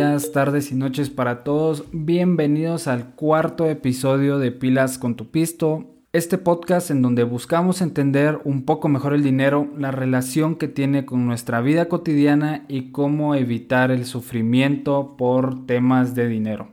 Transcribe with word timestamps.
tardes 0.00 0.72
y 0.72 0.76
noches 0.76 1.10
para 1.10 1.44
todos. 1.44 1.84
Bienvenidos 1.92 2.86
al 2.86 3.10
cuarto 3.16 3.66
episodio 3.66 4.38
de 4.38 4.50
Pilas 4.50 4.96
con 4.96 5.14
tu 5.14 5.30
Pisto. 5.30 5.90
Este 6.14 6.38
podcast 6.38 6.90
en 6.90 7.02
donde 7.02 7.22
buscamos 7.22 7.82
entender 7.82 8.40
un 8.44 8.64
poco 8.64 8.88
mejor 8.88 9.12
el 9.12 9.22
dinero, 9.22 9.68
la 9.76 9.90
relación 9.90 10.56
que 10.56 10.68
tiene 10.68 11.04
con 11.04 11.26
nuestra 11.26 11.60
vida 11.60 11.90
cotidiana 11.90 12.64
y 12.66 12.92
cómo 12.92 13.34
evitar 13.34 13.90
el 13.90 14.06
sufrimiento 14.06 15.16
por 15.18 15.66
temas 15.66 16.14
de 16.14 16.28
dinero. 16.28 16.68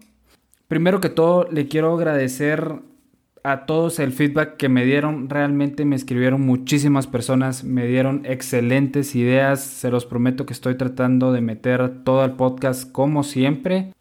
Primero 0.70 1.02
que 1.02 1.10
todo, 1.10 1.50
le 1.52 1.68
quiero 1.68 1.94
agradecer 1.94 2.82
a 3.48 3.66
todos 3.66 4.00
el 4.00 4.12
feedback 4.12 4.58
que 4.58 4.68
me 4.68 4.84
dieron. 4.84 5.30
Realmente 5.30 5.86
me 5.86 5.96
escribieron 5.96 6.42
muchísimas 6.42 7.08
personas, 7.08 7.64
me 7.64 7.88
dieron 7.88 8.24
excelentes 8.26 9.16
ideas. 9.16 9.62
Se 9.62 9.90
los 9.90 10.06
prometo 10.06 10.46
que 10.46 10.52
estoy 10.52 10.76
tratando 10.76 11.32
de 11.32 11.40
meter 11.40 12.04
todo 12.04 12.26
el 12.26 12.32
podcast 12.32 12.92
como 12.92 13.24
siempre. 13.24 13.94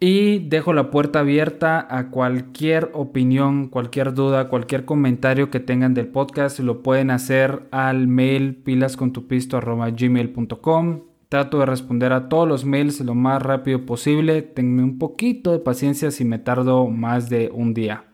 Y 0.00 0.40
dejo 0.40 0.72
la 0.72 0.90
puerta 0.90 1.20
abierta 1.20 1.86
a 1.88 2.10
cualquier 2.10 2.90
opinión, 2.94 3.68
cualquier 3.68 4.12
duda, 4.12 4.48
cualquier 4.48 4.84
comentario 4.84 5.50
que 5.50 5.60
tengan 5.60 5.94
del 5.94 6.08
podcast. 6.08 6.58
Lo 6.58 6.82
pueden 6.82 7.12
hacer 7.12 7.68
al 7.70 8.08
mail 8.08 8.56
pilascontupisto.gmail.com 8.56 11.02
Trato 11.28 11.60
de 11.60 11.66
responder 11.66 12.12
a 12.12 12.28
todos 12.28 12.48
los 12.48 12.64
mails 12.64 13.00
lo 13.02 13.14
más 13.14 13.40
rápido 13.40 13.86
posible. 13.86 14.42
Tenme 14.42 14.82
un 14.82 14.98
poquito 14.98 15.52
de 15.52 15.60
paciencia 15.60 16.10
si 16.10 16.24
me 16.24 16.40
tardo 16.40 16.88
más 16.88 17.30
de 17.30 17.52
un 17.54 17.72
día. 17.72 18.09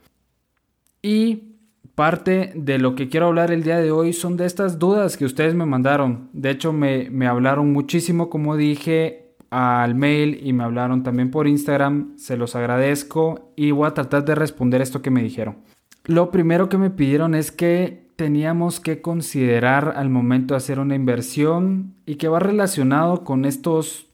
Y 1.06 1.54
parte 1.94 2.50
de 2.56 2.80
lo 2.80 2.96
que 2.96 3.08
quiero 3.08 3.28
hablar 3.28 3.52
el 3.52 3.62
día 3.62 3.78
de 3.78 3.92
hoy 3.92 4.12
son 4.12 4.36
de 4.36 4.44
estas 4.44 4.80
dudas 4.80 5.16
que 5.16 5.24
ustedes 5.24 5.54
me 5.54 5.64
mandaron. 5.64 6.30
De 6.32 6.50
hecho, 6.50 6.72
me, 6.72 7.08
hablaron 7.28 7.72
muchísimo, 7.72 8.28
como 8.28 8.56
dije, 8.56 9.36
al 9.48 9.94
mail 9.94 10.40
y 10.42 10.52
me 10.52 10.64
hablaron 10.64 11.04
también 11.04 11.30
por 11.30 11.46
Instagram. 11.46 12.18
Se 12.18 12.36
los 12.36 12.56
agradezco 12.56 13.52
y 13.54 13.70
voy 13.70 13.86
a 13.86 13.94
tratar 13.94 14.24
de 14.24 14.34
responder 14.34 14.82
esto 14.82 15.00
que 15.00 15.12
me 15.12 15.22
dijeron. 15.22 15.58
Lo 16.06 16.32
primero 16.32 16.68
que 16.68 16.76
me 16.76 16.90
pidieron 16.90 17.36
es 17.36 17.52
que 17.52 18.08
teníamos 18.16 18.80
que 18.80 19.00
considerar 19.00 19.94
al 19.94 20.10
momento 20.10 20.54
de 20.54 20.58
hacer 20.58 20.80
una 20.80 20.96
inversión 20.96 21.94
y 22.04 22.16
que 22.16 22.26
va 22.26 22.40
relacionado 22.40 23.22
con 23.22 23.44
estos 23.44 24.08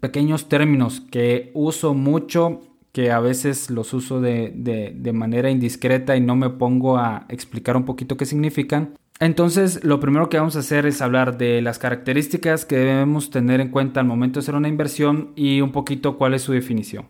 pequeños 0.00 0.48
términos 0.48 1.02
que 1.02 1.50
uso 1.52 1.92
mucho 1.92 2.62
que 2.92 3.10
a 3.10 3.20
veces 3.20 3.70
los 3.70 3.92
uso 3.94 4.20
de, 4.20 5.10
manera 5.14 5.50
indiscreta 5.50 6.16
y 6.16 6.20
no 6.20 6.36
me 6.36 6.50
pongo 6.50 6.98
a 6.98 7.26
explicar 7.28 7.76
un 7.76 7.84
poquito 7.84 8.16
qué 8.16 8.26
significan. 8.26 8.94
Entonces, 9.18 9.84
lo 9.84 10.00
primero 10.00 10.28
que 10.28 10.38
vamos 10.38 10.56
a 10.56 10.60
hacer 10.60 10.86
es 10.86 11.02
hablar 11.02 11.36
de 11.36 11.60
las 11.60 11.78
características 11.78 12.64
que 12.64 12.78
debemos 12.78 13.30
tener 13.30 13.60
en 13.60 13.68
cuenta 13.70 14.00
al 14.00 14.06
momento 14.06 14.40
de 14.40 14.44
hacer 14.44 14.54
una 14.54 14.68
inversión 14.68 15.32
y 15.36 15.60
un 15.60 15.72
poquito 15.72 16.16
cuál 16.16 16.34
es 16.34 16.42
su 16.42 16.52
definición. 16.52 17.06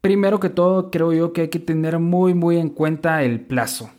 Primero 0.00 0.40
que 0.40 0.48
todo, 0.48 0.90
creo 0.90 1.12
yo 1.12 1.34
que 1.34 1.42
hay 1.42 1.48
que 1.48 1.58
tener 1.58 1.98
muy 1.98 2.32
muy 2.32 2.56
en 2.56 2.70
cuenta 2.70 3.22
el 3.22 3.40
plazo. 3.40 3.90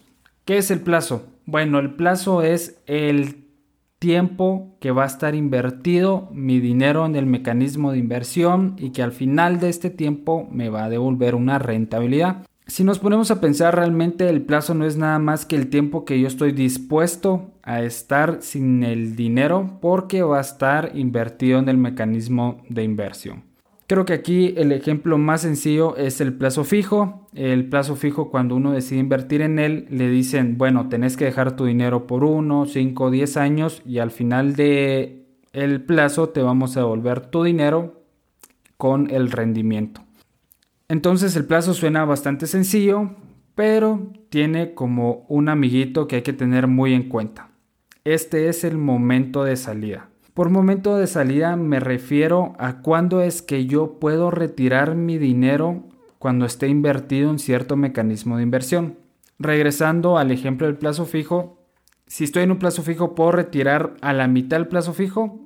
¿Qué 0.46 0.58
es 0.58 0.72
el 0.72 0.82
plazo? 0.82 1.28
Bueno, 1.46 1.78
el 1.78 1.94
plazo 1.94 2.42
es 2.42 2.82
el 2.88 3.41
tiempo 4.02 4.76
que 4.80 4.90
va 4.90 5.04
a 5.04 5.08
estar 5.08 5.36
invertido 5.36 6.28
mi 6.34 6.60
dinero 6.60 7.06
en 7.06 7.16
el 7.16 7.28
mecanismo 7.28 7.92
de 7.92 8.00
inversión 8.00 8.76
y 8.80 8.90
que 8.90 9.04
al 9.04 9.12
final 9.12 9.60
de 9.60 9.70
este 9.70 9.92
tiempo 9.92 10.48
me 10.52 10.70
va 10.70 10.86
a 10.86 10.90
devolver 10.90 11.36
una 11.36 11.60
rentabilidad. 11.60 12.48
Si 12.66 12.84
nos 12.84 12.98
ponemos 12.98 13.30
a 13.30 13.40
pensar 13.40 13.76
realmente 13.76 14.28
el 14.28 14.42
plazo 14.42 14.74
no 14.74 14.86
es 14.86 14.98
nada 14.98 15.20
más 15.20 15.46
que 15.46 15.56
el 15.56 15.70
tiempo 15.70 16.04
que 16.04 16.20
yo 16.20 16.28
estoy 16.28 16.52
dispuesto 16.52 17.52
a 17.62 17.84
estar 17.84 18.40
sin 18.42 18.84
el 18.84 19.16
dinero 19.16 19.78
porque 19.82 20.24
va 20.24 20.40
a 20.40 20.42
estar 20.42 20.94
invertido 20.96 21.60
en 21.60 21.70
el 21.70 21.78
mecanismo 21.78 22.64
de 22.70 22.84
inversión. 22.84 23.51
Creo 23.92 24.06
que 24.06 24.14
aquí 24.14 24.54
el 24.56 24.72
ejemplo 24.72 25.18
más 25.18 25.42
sencillo 25.42 25.98
es 25.98 26.22
el 26.22 26.32
plazo 26.34 26.64
fijo. 26.64 27.28
El 27.36 27.68
plazo 27.68 27.98
fijo 27.98 28.32
cuando 28.32 28.56
uno 28.56 28.72
decide 28.72 29.02
invertir 29.02 29.42
en 29.42 29.60
él, 29.60 29.86
le 29.90 30.08
dicen, 30.08 30.58
bueno, 30.58 30.88
tenés 30.88 31.18
que 31.18 31.26
dejar 31.26 31.58
tu 31.58 31.66
dinero 31.66 32.08
por 32.08 32.24
1, 32.24 32.68
5, 32.68 33.12
10 33.12 33.36
años 33.36 33.82
y 33.86 34.00
al 34.00 34.12
final 34.12 34.56
de 34.56 35.26
el 35.52 35.82
plazo 35.84 36.30
te 36.30 36.42
vamos 36.42 36.78
a 36.78 36.80
devolver 36.80 37.20
tu 37.20 37.44
dinero 37.44 38.02
con 38.78 39.12
el 39.12 39.30
rendimiento. 39.30 40.00
Entonces 40.88 41.36
el 41.36 41.44
plazo 41.44 41.74
suena 41.74 42.06
bastante 42.06 42.48
sencillo, 42.48 43.12
pero 43.56 44.08
tiene 44.30 44.74
como 44.74 45.26
un 45.28 45.50
amiguito 45.50 46.08
que 46.08 46.16
hay 46.16 46.22
que 46.22 46.32
tener 46.32 46.68
muy 46.68 46.94
en 46.94 47.10
cuenta. 47.10 47.50
Este 48.06 48.48
es 48.48 48.64
el 48.64 48.78
momento 48.78 49.44
de 49.44 49.58
salida. 49.58 50.11
Por 50.34 50.50
momento 50.50 50.96
de 50.96 51.08
salida 51.08 51.58
me 51.58 51.82
refiero 51.82 52.54
a 52.58 52.82
cuándo 52.82 53.22
es 53.22 53.42
que 53.42 53.66
yo 53.66 54.00
puedo 54.00 54.32
retirar 54.32 54.96
mi 54.96 55.18
dinero 55.18 55.84
cuando 56.20 56.46
esté 56.46 56.70
invertido 56.70 57.30
en 57.30 57.40
cierto 57.40 57.76
mecanismo 57.76 58.38
de 58.38 58.44
inversión. 58.44 58.98
Regresando 59.40 60.18
al 60.18 60.32
ejemplo 60.32 60.68
del 60.68 60.78
plazo 60.78 61.06
fijo, 61.06 61.58
si 62.08 62.24
estoy 62.24 62.44
en 62.44 62.52
un 62.52 62.60
plazo 62.60 62.82
fijo, 62.82 63.14
¿puedo 63.14 63.34
retirar 63.34 63.96
a 64.02 64.14
la 64.14 64.28
mitad 64.28 64.58
del 64.58 64.68
plazo 64.68 64.94
fijo? 64.94 65.40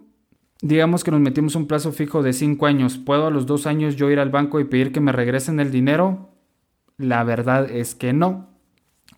Digamos 0.62 1.04
que 1.04 1.12
nos 1.12 1.20
metimos 1.20 1.56
un 1.56 1.66
plazo 1.66 1.92
fijo 1.92 2.22
de 2.22 2.34
5 2.34 2.66
años. 2.66 2.98
¿Puedo 2.98 3.26
a 3.26 3.32
los 3.32 3.46
2 3.46 3.68
años 3.68 3.96
yo 3.96 4.12
ir 4.12 4.20
al 4.20 4.30
banco 4.30 4.60
y 4.60 4.66
pedir 4.66 4.92
que 4.92 5.00
me 5.00 5.12
regresen 5.12 5.60
el 5.60 5.72
dinero? 5.72 6.30
La 6.98 7.24
verdad 7.24 7.72
es 7.72 7.96
que 7.96 8.14
no. 8.14 8.50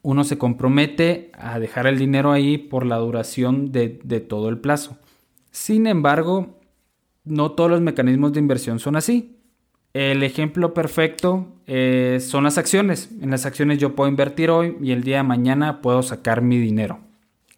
Uno 0.01 0.23
se 0.23 0.37
compromete 0.37 1.31
a 1.37 1.59
dejar 1.59 1.87
el 1.87 1.97
dinero 1.97 2.31
ahí 2.31 2.57
por 2.57 2.85
la 2.85 2.97
duración 2.97 3.71
de, 3.71 3.99
de 4.03 4.19
todo 4.21 4.49
el 4.49 4.59
plazo. 4.59 4.97
Sin 5.57 5.87
embargo, 5.87 6.59
no 7.25 7.53
todos 7.53 7.71
los 7.71 7.81
mecanismos 7.81 8.31
de 8.31 8.39
inversión 8.39 8.77
son 8.77 8.95
así. 8.95 9.37
El 9.91 10.21
ejemplo 10.21 10.75
perfecto 10.75 11.47
eh, 11.65 12.19
son 12.21 12.43
las 12.43 12.59
acciones. 12.59 13.09
En 13.21 13.31
las 13.31 13.47
acciones 13.47 13.79
yo 13.79 13.95
puedo 13.95 14.07
invertir 14.07 14.51
hoy 14.51 14.77
y 14.79 14.91
el 14.91 15.03
día 15.03 15.17
de 15.17 15.23
mañana 15.23 15.81
puedo 15.81 16.03
sacar 16.03 16.43
mi 16.43 16.59
dinero. 16.59 16.99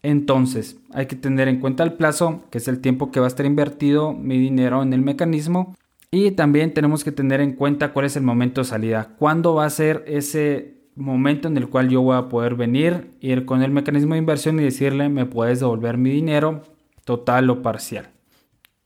Entonces, 0.01 0.77
hay 0.93 1.07
que 1.07 1.17
tener 1.17 1.49
en 1.49 1.59
cuenta 1.59 1.83
el 1.83 1.93
plazo, 1.93 2.45
que 2.49 2.59
es 2.59 2.69
el 2.69 2.79
tiempo 2.79 3.11
que 3.11 3.19
va 3.19 3.25
a 3.25 3.27
estar 3.27 3.45
invertido 3.45 4.13
mi 4.13 4.39
dinero 4.39 4.81
en 4.81 4.93
el 4.93 5.01
mecanismo. 5.01 5.75
Y 6.09 6.31
también 6.31 6.73
tenemos 6.73 7.03
que 7.03 7.11
tener 7.11 7.41
en 7.41 7.51
cuenta 7.51 7.91
cuál 7.91 8.05
es 8.05 8.15
el 8.15 8.23
momento 8.23 8.61
de 8.61 8.65
salida. 8.65 9.09
¿Cuándo 9.19 9.55
va 9.55 9.65
a 9.65 9.69
ser 9.69 10.05
ese 10.07 10.85
momento 10.95 11.49
en 11.49 11.57
el 11.57 11.67
cual 11.67 11.89
yo 11.89 12.01
voy 12.01 12.15
a 12.15 12.29
poder 12.29 12.55
venir, 12.55 13.11
ir 13.19 13.43
con 13.43 13.61
el 13.61 13.71
mecanismo 13.71 14.13
de 14.13 14.19
inversión 14.19 14.57
y 14.57 14.63
decirle, 14.63 15.09
me 15.09 15.25
puedes 15.25 15.59
devolver 15.59 15.97
mi 15.97 16.11
dinero 16.11 16.63
total 17.09 17.49
o 17.49 17.63
parcial. 17.63 18.11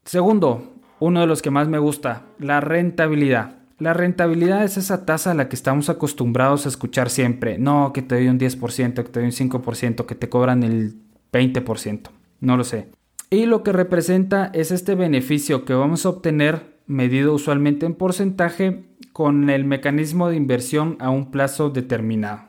Segundo, 0.05 0.75
uno 1.01 1.19
de 1.19 1.27
los 1.27 1.41
que 1.41 1.51
más 1.51 1.67
me 1.67 1.77
gusta, 1.77 2.21
la 2.39 2.61
rentabilidad. 2.61 3.57
La 3.79 3.93
rentabilidad 3.93 4.63
es 4.63 4.77
esa 4.77 5.05
tasa 5.05 5.31
a 5.31 5.33
la 5.33 5.49
que 5.49 5.57
estamos 5.57 5.89
acostumbrados 5.89 6.65
a 6.65 6.69
escuchar 6.69 7.09
siempre. 7.09 7.57
No, 7.57 7.91
que 7.91 8.01
te 8.01 8.15
doy 8.15 8.29
un 8.29 8.39
10%, 8.39 8.93
que 8.93 9.03
te 9.03 9.19
doy 9.19 9.25
un 9.25 9.33
5%, 9.33 10.05
que 10.05 10.15
te 10.15 10.29
cobran 10.29 10.63
el 10.63 10.95
20%. 11.33 12.11
No 12.39 12.55
lo 12.55 12.63
sé. 12.63 12.87
Y 13.29 13.45
lo 13.45 13.61
que 13.61 13.73
representa 13.73 14.51
es 14.53 14.71
este 14.71 14.95
beneficio 14.95 15.65
que 15.65 15.73
vamos 15.73 16.05
a 16.05 16.09
obtener 16.09 16.77
medido 16.87 17.33
usualmente 17.33 17.85
en 17.85 17.93
porcentaje 17.93 18.85
con 19.11 19.49
el 19.49 19.65
mecanismo 19.65 20.29
de 20.29 20.37
inversión 20.37 20.95
a 21.01 21.09
un 21.09 21.29
plazo 21.29 21.71
determinado. 21.71 22.43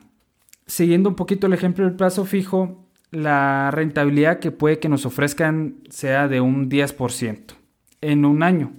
Siguiendo 0.67 1.09
un 1.09 1.15
poquito 1.15 1.47
el 1.47 1.53
ejemplo 1.53 1.83
del 1.83 1.97
plazo 1.97 2.23
fijo, 2.23 2.84
la 3.15 3.71
rentabilidad 3.71 4.39
que 4.39 4.51
puede 4.51 4.79
que 4.79 4.89
nos 4.89 5.05
ofrezcan 5.05 5.77
sea 5.89 6.27
de 6.27 6.41
un 6.41 6.69
10% 6.69 7.55
en 8.01 8.25
un 8.25 8.43
año. 8.43 8.73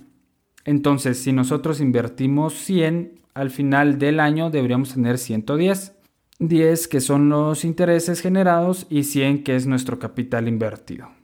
Entonces, 0.65 1.19
si 1.19 1.33
nosotros 1.33 1.81
invertimos 1.81 2.55
100, 2.55 3.21
al 3.35 3.51
final 3.51 3.99
del 3.99 4.21
año 4.21 4.51
deberíamos 4.51 4.95
tener 4.95 5.19
110. 5.19 5.95
10 6.39 6.89
que 6.89 7.01
son 7.01 7.31
los 7.31 7.65
intereses 7.65 8.21
generados 8.21 8.87
y 8.91 9.05
100 9.05 9.43
que 9.43 9.57
es 9.57 9.67
nuestro 9.67 9.99
capital 9.99 10.49
invertido. 10.49 11.16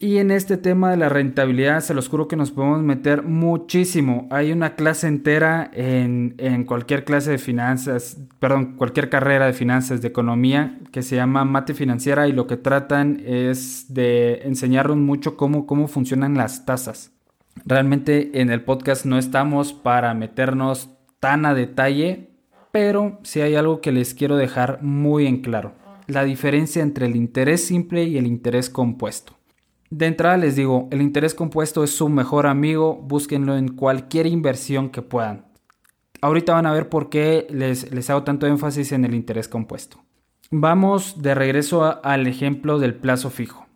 Y 0.00 0.18
en 0.18 0.30
este 0.30 0.56
tema 0.56 0.92
de 0.92 0.96
la 0.96 1.08
rentabilidad, 1.08 1.80
se 1.80 1.92
los 1.92 2.08
juro 2.08 2.28
que 2.28 2.36
nos 2.36 2.52
podemos 2.52 2.80
meter 2.84 3.24
muchísimo. 3.24 4.28
Hay 4.30 4.52
una 4.52 4.76
clase 4.76 5.08
entera 5.08 5.68
en, 5.74 6.36
cualquier 6.66 7.04
clase 7.04 7.32
de 7.32 7.38
finanzas, 7.38 8.16
perdón, 8.38 8.76
cualquier 8.76 9.10
carrera 9.10 9.46
de 9.46 9.52
finanzas, 9.52 10.00
de 10.00 10.06
economía, 10.06 10.78
que 10.92 11.02
se 11.02 11.16
llama 11.16 11.44
Mate 11.44 11.74
Financiera 11.74 12.28
y 12.28 12.32
lo 12.32 12.46
que 12.46 12.56
tratan 12.56 13.20
es 13.26 13.92
de 13.92 14.42
enseñarnos 14.44 14.98
mucho 14.98 15.36
cómo, 15.36 15.66
cómo 15.66 15.88
funcionan 15.88 16.36
las 16.36 16.64
tasas. 16.64 17.10
Realmente 17.64 18.40
en 18.40 18.50
el 18.50 18.62
podcast 18.62 19.04
no 19.04 19.18
estamos 19.18 19.72
para 19.72 20.14
meternos 20.14 20.90
tan 21.18 21.44
a 21.44 21.54
detalle, 21.54 22.30
pero 22.70 23.18
sí 23.24 23.40
hay 23.40 23.56
algo 23.56 23.80
que 23.80 23.90
les 23.90 24.14
quiero 24.14 24.36
dejar 24.36 24.80
muy 24.80 25.26
en 25.26 25.42
claro. 25.42 25.72
La 26.06 26.22
diferencia 26.22 26.84
entre 26.84 27.06
el 27.06 27.16
interés 27.16 27.64
simple 27.64 28.04
y 28.04 28.16
el 28.16 28.28
interés 28.28 28.70
compuesto. 28.70 29.37
De 29.90 30.06
entrada 30.06 30.36
les 30.36 30.54
digo, 30.56 30.88
el 30.90 31.00
interés 31.00 31.34
compuesto 31.34 31.82
es 31.82 31.90
su 31.90 32.08
mejor 32.08 32.46
amigo, 32.46 32.96
búsquenlo 32.96 33.56
en 33.56 33.68
cualquier 33.68 34.26
inversión 34.26 34.90
que 34.90 35.02
puedan. 35.02 35.46
Ahorita 36.20 36.52
van 36.52 36.66
a 36.66 36.72
ver 36.72 36.88
por 36.88 37.08
qué 37.08 37.46
les, 37.50 37.92
les 37.92 38.10
hago 38.10 38.22
tanto 38.22 38.46
énfasis 38.46 38.92
en 38.92 39.04
el 39.04 39.14
interés 39.14 39.48
compuesto. 39.48 39.98
Vamos 40.50 41.22
de 41.22 41.34
regreso 41.34 42.04
al 42.04 42.26
ejemplo 42.26 42.78
del 42.78 42.94
plazo 42.94 43.30
fijo. 43.30 43.66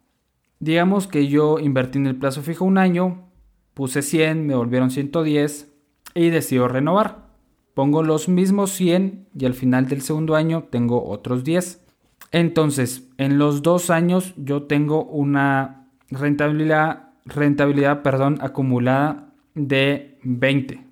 Digamos 0.59 1.07
que 1.07 1.29
yo 1.29 1.59
invertí 1.59 1.99
en 1.99 2.07
el 2.07 2.17
plazo 2.17 2.43
fijo 2.43 2.65
un 2.65 2.79
año, 2.79 3.29
puse 3.75 4.03
100, 4.03 4.47
me 4.47 4.55
volvieron 4.55 4.91
110. 4.91 5.69
y 6.15 6.29
decido 6.31 6.69
renovar. 6.69 7.27
Pongo 7.75 8.03
los 8.03 8.29
mismos 8.29 8.71
100 8.73 9.29
y 9.35 9.47
al 9.47 9.55
final 9.55 9.89
del 9.89 10.03
segundo 10.03 10.35
año 10.35 10.65
tengo 10.71 11.09
otros 11.09 11.43
10. 11.43 11.83
Entonces, 12.31 13.09
en 13.17 13.39
los 13.39 13.63
dos 13.63 13.89
años 13.89 14.35
yo 14.37 14.65
tengo 14.65 15.05
una 15.05 15.82
rentabilidad, 16.13 17.11
rentabilidad 17.25 18.03
perdón, 18.03 18.39
acumulada 18.41 19.33
de 19.55 20.19
20. 20.23 20.85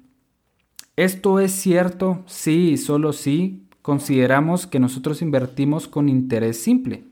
¿Esto 0.97 1.41
es 1.41 1.53
cierto? 1.53 2.23
Sí, 2.27 2.77
solo 2.77 3.13
sí. 3.13 3.67
Consideramos 3.83 4.67
que 4.67 4.81
nosotros 4.81 5.23
invertimos 5.23 5.89
con 5.89 6.09
interés 6.09 6.63
simple. 6.63 7.05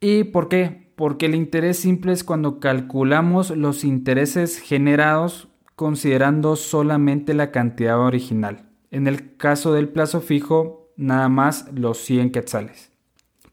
¿Y 0.00 0.24
por 0.24 0.48
qué? 0.48 0.92
Porque 0.96 1.26
el 1.26 1.34
interés 1.34 1.78
simple 1.78 2.12
es 2.12 2.24
cuando 2.24 2.60
calculamos 2.60 3.50
los 3.50 3.84
intereses 3.84 4.58
generados 4.58 5.48
considerando 5.76 6.56
solamente 6.56 7.34
la 7.34 7.50
cantidad 7.50 8.00
original. 8.00 8.68
En 8.90 9.06
el 9.06 9.36
caso 9.36 9.72
del 9.72 9.88
plazo 9.88 10.20
fijo, 10.20 10.90
nada 10.96 11.28
más 11.28 11.70
los 11.72 11.98
100 11.98 12.32
quetzales. 12.32 12.90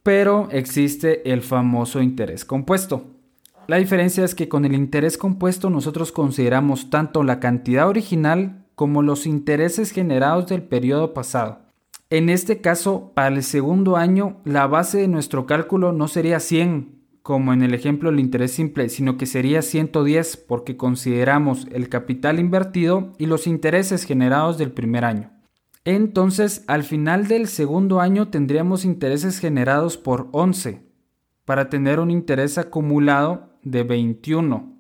Pero 0.02 0.48
existe 0.52 1.32
el 1.32 1.42
famoso 1.42 2.02
interés 2.02 2.46
compuesto. 2.46 3.15
La 3.68 3.78
diferencia 3.78 4.24
es 4.24 4.36
que 4.36 4.48
con 4.48 4.66
el 4.66 4.74
interés 4.74 5.18
compuesto 5.18 5.70
nosotros 5.70 6.12
consideramos 6.12 6.90
tanto 6.90 7.24
la 7.24 7.40
cantidad 7.40 7.88
original 7.88 8.66
como 8.76 9.02
los 9.02 9.26
intereses 9.26 9.92
generados 9.92 10.48
del 10.48 10.62
periodo 10.62 11.14
pasado. 11.14 11.60
En 12.12 12.30
este 12.30 12.62
caso, 12.62 13.12
para 13.16 13.36
el 13.36 13.42
segundo 13.42 13.98
año, 13.98 14.42
la 14.46 14.68
base 14.68 15.00
de 15.00 15.08
nuestro 15.08 15.48
cálculo 15.48 15.92
no 15.92 16.08
sería 16.08 16.40
100, 16.40 16.96
como 17.24 17.54
en 17.54 17.64
el 17.64 17.74
ejemplo 17.74 18.12
del 18.12 18.20
interés 18.20 18.52
simple, 18.52 18.90
sino 18.90 19.18
que 19.18 19.26
sería 19.26 19.64
110 19.64 20.38
porque 20.38 20.78
consideramos 20.78 21.68
el 21.72 21.90
capital 21.90 22.40
invertido 22.40 23.14
y 23.18 23.26
los 23.26 23.48
intereses 23.48 24.04
generados 24.04 24.60
del 24.60 24.72
primer 24.72 25.04
año. 25.04 25.32
Entonces, 25.86 26.64
al 26.68 26.84
final 26.84 27.28
del 27.28 27.48
segundo 27.48 28.00
año 28.00 28.28
tendríamos 28.28 28.86
intereses 28.86 29.40
generados 29.40 29.98
por 29.98 30.30
11 30.32 30.84
para 31.46 31.70
tener 31.70 32.00
un 32.00 32.12
interés 32.12 32.60
acumulado 32.60 33.55
de 33.66 33.84
21. 33.84 34.74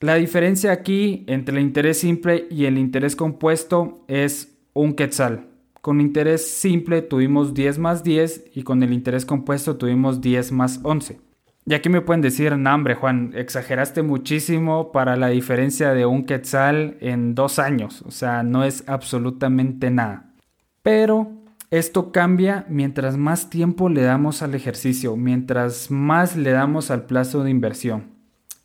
La 0.00 0.16
diferencia 0.16 0.72
aquí 0.72 1.24
entre 1.28 1.56
el 1.56 1.62
interés 1.62 1.98
simple 1.98 2.48
y 2.50 2.64
el 2.64 2.78
interés 2.78 3.14
compuesto 3.14 4.04
es 4.08 4.58
un 4.72 4.94
quetzal. 4.94 5.46
Con 5.80 6.00
interés 6.00 6.50
simple 6.50 7.02
tuvimos 7.02 7.54
10 7.54 7.78
más 7.78 8.02
10 8.02 8.50
y 8.54 8.62
con 8.64 8.82
el 8.82 8.92
interés 8.92 9.24
compuesto 9.24 9.76
tuvimos 9.76 10.20
10 10.20 10.52
más 10.52 10.80
11. 10.82 11.20
Y 11.66 11.74
aquí 11.74 11.88
me 11.88 12.00
pueden 12.00 12.22
decir, 12.22 12.56
no 12.56 12.74
hombre 12.74 12.94
Juan, 12.94 13.32
exageraste 13.34 14.02
muchísimo 14.02 14.92
para 14.92 15.16
la 15.16 15.28
diferencia 15.28 15.92
de 15.92 16.06
un 16.06 16.24
quetzal 16.24 16.96
en 17.00 17.34
dos 17.34 17.58
años. 17.58 18.02
O 18.06 18.10
sea, 18.10 18.42
no 18.42 18.64
es 18.64 18.84
absolutamente 18.88 19.90
nada. 19.90 20.32
Pero 20.82 21.39
esto 21.70 22.10
cambia 22.10 22.66
mientras 22.68 23.16
más 23.16 23.48
tiempo 23.48 23.88
le 23.88 24.02
damos 24.02 24.42
al 24.42 24.54
ejercicio, 24.54 25.16
mientras 25.16 25.90
más 25.90 26.36
le 26.36 26.50
damos 26.50 26.90
al 26.90 27.04
plazo 27.04 27.44
de 27.44 27.50
inversión. 27.50 28.18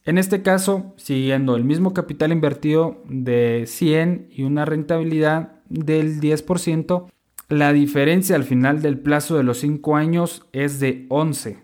En 0.06 0.18
este 0.18 0.42
caso, 0.42 0.94
siguiendo 0.98 1.56
el 1.56 1.64
mismo 1.64 1.94
capital 1.94 2.32
invertido 2.32 3.04
de 3.08 3.66
100 3.68 4.30
y 4.32 4.44
una 4.44 4.66
rentabilidad 4.66 5.54
del 5.70 6.20
10%, 6.20 7.08
la 7.50 7.74
diferencia 7.74 8.36
al 8.36 8.44
final 8.44 8.82
del 8.82 9.00
plazo 9.00 9.38
de 9.38 9.44
los 9.44 9.60
5 9.60 9.96
años 9.96 10.48
es 10.52 10.80
de 10.80 11.06
11. 11.10 11.60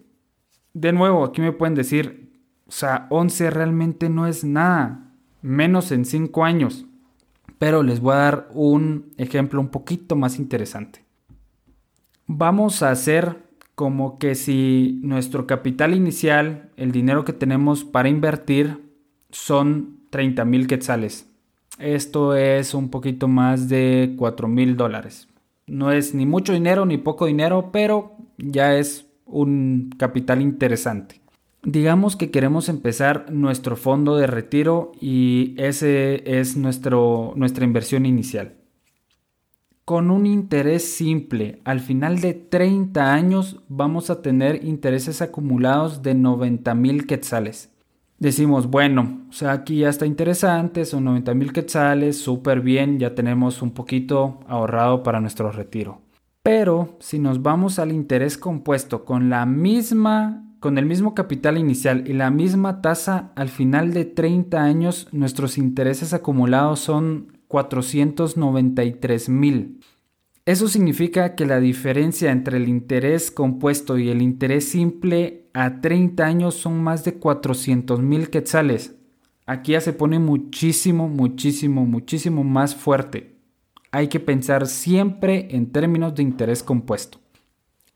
De 0.74 0.92
nuevo, 0.92 1.24
aquí 1.24 1.42
me 1.42 1.52
pueden 1.52 1.76
decir, 1.76 2.40
o 2.68 2.72
sea, 2.72 3.08
11 3.10 3.50
realmente 3.50 4.10
no 4.10 4.28
es 4.28 4.44
nada, 4.44 5.12
menos 5.42 5.92
en 5.92 6.06
5 6.06 6.44
años. 6.44 6.86
Pero 7.58 7.84
les 7.84 8.00
voy 8.00 8.14
a 8.14 8.18
dar 8.18 8.50
un 8.54 9.12
ejemplo 9.18 9.60
un 9.60 9.70
poquito 9.70 10.16
más 10.16 10.40
interesante. 10.40 11.04
Vamos 12.34 12.82
a 12.82 12.92
hacer 12.92 13.40
como 13.76 14.18
que 14.18 14.36
si 14.36 15.02
nuestro 15.04 15.46
capital 15.48 15.94
inicial, 15.94 16.70
el 16.78 16.94
dinero 16.94 17.26
que 17.26 17.34
tenemos 17.34 17.84
para 17.84 18.08
invertir, 18.08 18.90
son 19.32 19.98
30 20.12 20.46
mil 20.46 20.66
quetzales. 20.66 21.30
Esto 21.78 22.38
es 22.38 22.74
un 22.74 22.90
poquito 22.90 23.28
más 23.28 23.68
de 23.68 24.16
4 24.18 24.48
mil 24.48 24.78
dólares. 24.78 25.28
No 25.68 25.92
es 25.92 26.16
ni 26.16 26.26
mucho 26.26 26.54
dinero 26.54 26.86
ni 26.86 26.98
poco 26.98 27.26
dinero, 27.26 27.70
pero 27.74 28.14
ya 28.38 28.78
es 28.78 29.08
un 29.26 29.90
capital 29.98 30.42
interesante. 30.42 31.20
Digamos 31.64 32.16
que 32.16 32.32
queremos 32.32 32.70
empezar 32.70 33.30
nuestro 33.30 33.76
fondo 33.76 34.16
de 34.16 34.28
retiro 34.28 34.94
y 35.02 35.54
ese 35.58 36.40
es 36.40 36.56
nuestro, 36.56 37.34
nuestra 37.36 37.66
inversión 37.66 38.06
inicial 38.06 38.61
con 39.86 40.12
un 40.12 40.26
interés 40.26 40.94
simple. 40.94 41.62
Al 41.64 41.80
final 41.80 42.22
de 42.22 42.34
30 42.34 43.14
años 43.14 43.62
vamos 43.68 44.10
a 44.10 44.22
tener 44.22 44.64
intereses 44.64 45.22
acumulados 45.22 46.02
de 46.02 46.14
90 46.16 46.74
mil 46.76 47.06
quetzales. 47.06 47.70
Decimos, 48.20 48.68
bueno, 48.68 49.22
o 49.30 49.34
sea, 49.34 49.52
aquí 49.52 49.80
ya 49.80 49.90
está 49.90 50.06
interesante, 50.06 50.86
son 50.86 51.06
90 51.06 51.34
mil 51.34 51.52
quetzales, 51.54 52.22
súper 52.22 52.62
bien, 52.62 53.00
ya 53.00 53.16
tenemos 53.16 53.64
un 53.64 53.72
poquito 53.72 54.40
ahorrado 54.48 55.02
para 55.02 55.20
nuestro 55.20 55.52
retiro. 55.52 56.02
Pero 56.44 56.98
si 57.00 57.18
nos 57.18 57.42
vamos 57.42 57.80
al 57.80 57.92
interés 57.92 58.38
compuesto 58.38 59.06
con 59.06 59.30
la 59.30 59.46
misma 59.46 60.48
con 60.62 60.78
el 60.78 60.86
mismo 60.86 61.16
capital 61.16 61.58
inicial 61.58 62.08
y 62.08 62.14
la 62.14 62.30
misma 62.30 62.84
tasa 62.84 63.32
al 63.36 63.50
final 63.50 63.94
de 63.94 64.06
30 64.06 64.62
años, 64.62 65.08
nuestros 65.12 65.58
intereses 65.58 66.14
acumulados 66.14 66.80
son 66.80 67.41
493 67.52 69.30
mil. 69.30 69.82
Eso 70.46 70.68
significa 70.68 71.36
que 71.36 71.46
la 71.46 71.60
diferencia 71.60 72.32
entre 72.32 72.58
el 72.58 72.68
interés 72.68 73.30
compuesto 73.30 74.00
y 74.00 74.10
el 74.10 74.22
interés 74.24 74.70
simple 74.70 75.50
a 75.54 75.82
30 75.82 76.26
años 76.26 76.56
son 76.56 76.82
más 76.82 77.04
de 77.04 77.16
400 77.16 78.00
mil 78.00 78.30
quetzales. 78.30 78.96
Aquí 79.46 79.74
ya 79.74 79.82
se 79.82 79.94
pone 79.94 80.18
muchísimo, 80.18 81.10
muchísimo, 81.10 81.86
muchísimo 81.86 82.44
más 82.44 82.74
fuerte. 82.74 83.36
Hay 83.92 84.08
que 84.08 84.20
pensar 84.20 84.66
siempre 84.66 85.50
en 85.52 85.72
términos 85.72 86.16
de 86.16 86.24
interés 86.24 86.64
compuesto. 86.64 87.21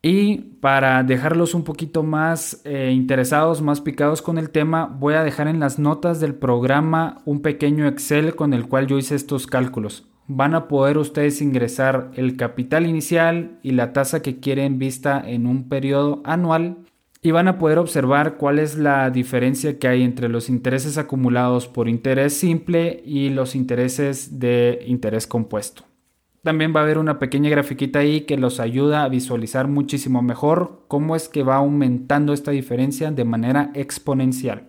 Y 0.08 0.38
para 0.62 1.02
dejarlos 1.02 1.56
un 1.56 1.64
poquito 1.64 2.04
más 2.04 2.62
eh, 2.64 2.92
interesados, 2.94 3.64
más 3.64 3.82
picados 3.82 4.22
con 4.22 4.38
el 4.38 4.52
tema, 4.52 4.86
voy 4.86 5.16
a 5.16 5.24
dejar 5.24 5.48
en 5.48 5.60
las 5.60 5.80
notas 5.80 6.20
del 6.20 6.36
programa 6.36 7.24
un 7.26 7.42
pequeño 7.42 7.88
Excel 7.88 8.36
con 8.36 8.54
el 8.54 8.68
cual 8.68 8.86
yo 8.86 9.00
hice 9.00 9.16
estos 9.16 9.48
cálculos. 9.48 10.08
Van 10.28 10.54
a 10.54 10.68
poder 10.68 11.00
ustedes 11.00 11.42
ingresar 11.42 12.12
el 12.14 12.38
capital 12.38 12.86
inicial 12.86 13.58
y 13.64 13.72
la 13.72 13.94
tasa 13.94 14.22
que 14.22 14.40
quieren 14.40 14.78
vista 14.78 15.20
en 15.26 15.48
un 15.48 15.70
periodo 15.70 16.22
anual 16.24 16.86
y 17.24 17.32
van 17.32 17.48
a 17.48 17.58
poder 17.58 17.80
observar 17.80 18.38
cuál 18.38 18.60
es 18.60 18.78
la 18.78 19.10
diferencia 19.10 19.80
que 19.80 19.88
hay 19.88 20.04
entre 20.04 20.30
los 20.30 20.50
intereses 20.50 21.00
acumulados 21.00 21.68
por 21.68 21.90
interés 21.90 22.38
simple 22.38 23.02
y 23.04 23.30
los 23.30 23.56
intereses 23.56 24.40
de 24.40 24.84
interés 24.86 25.26
compuesto. 25.26 25.84
También 26.46 26.76
va 26.76 26.82
a 26.82 26.84
haber 26.84 27.00
una 27.00 27.18
pequeña 27.18 27.50
grafiquita 27.50 27.98
ahí 27.98 28.22
que 28.22 28.38
los 28.38 28.60
ayuda 28.60 29.04
a 29.04 29.10
visualizar 29.10 29.68
muchísimo 29.68 30.22
mejor 30.22 30.84
cómo 30.88 31.16
es 31.16 31.28
que 31.28 31.42
va 31.42 31.56
aumentando 31.56 32.34
esta 32.34 32.52
diferencia 32.52 33.10
de 33.10 33.26
manera 33.26 33.72
exponencial. 33.74 34.68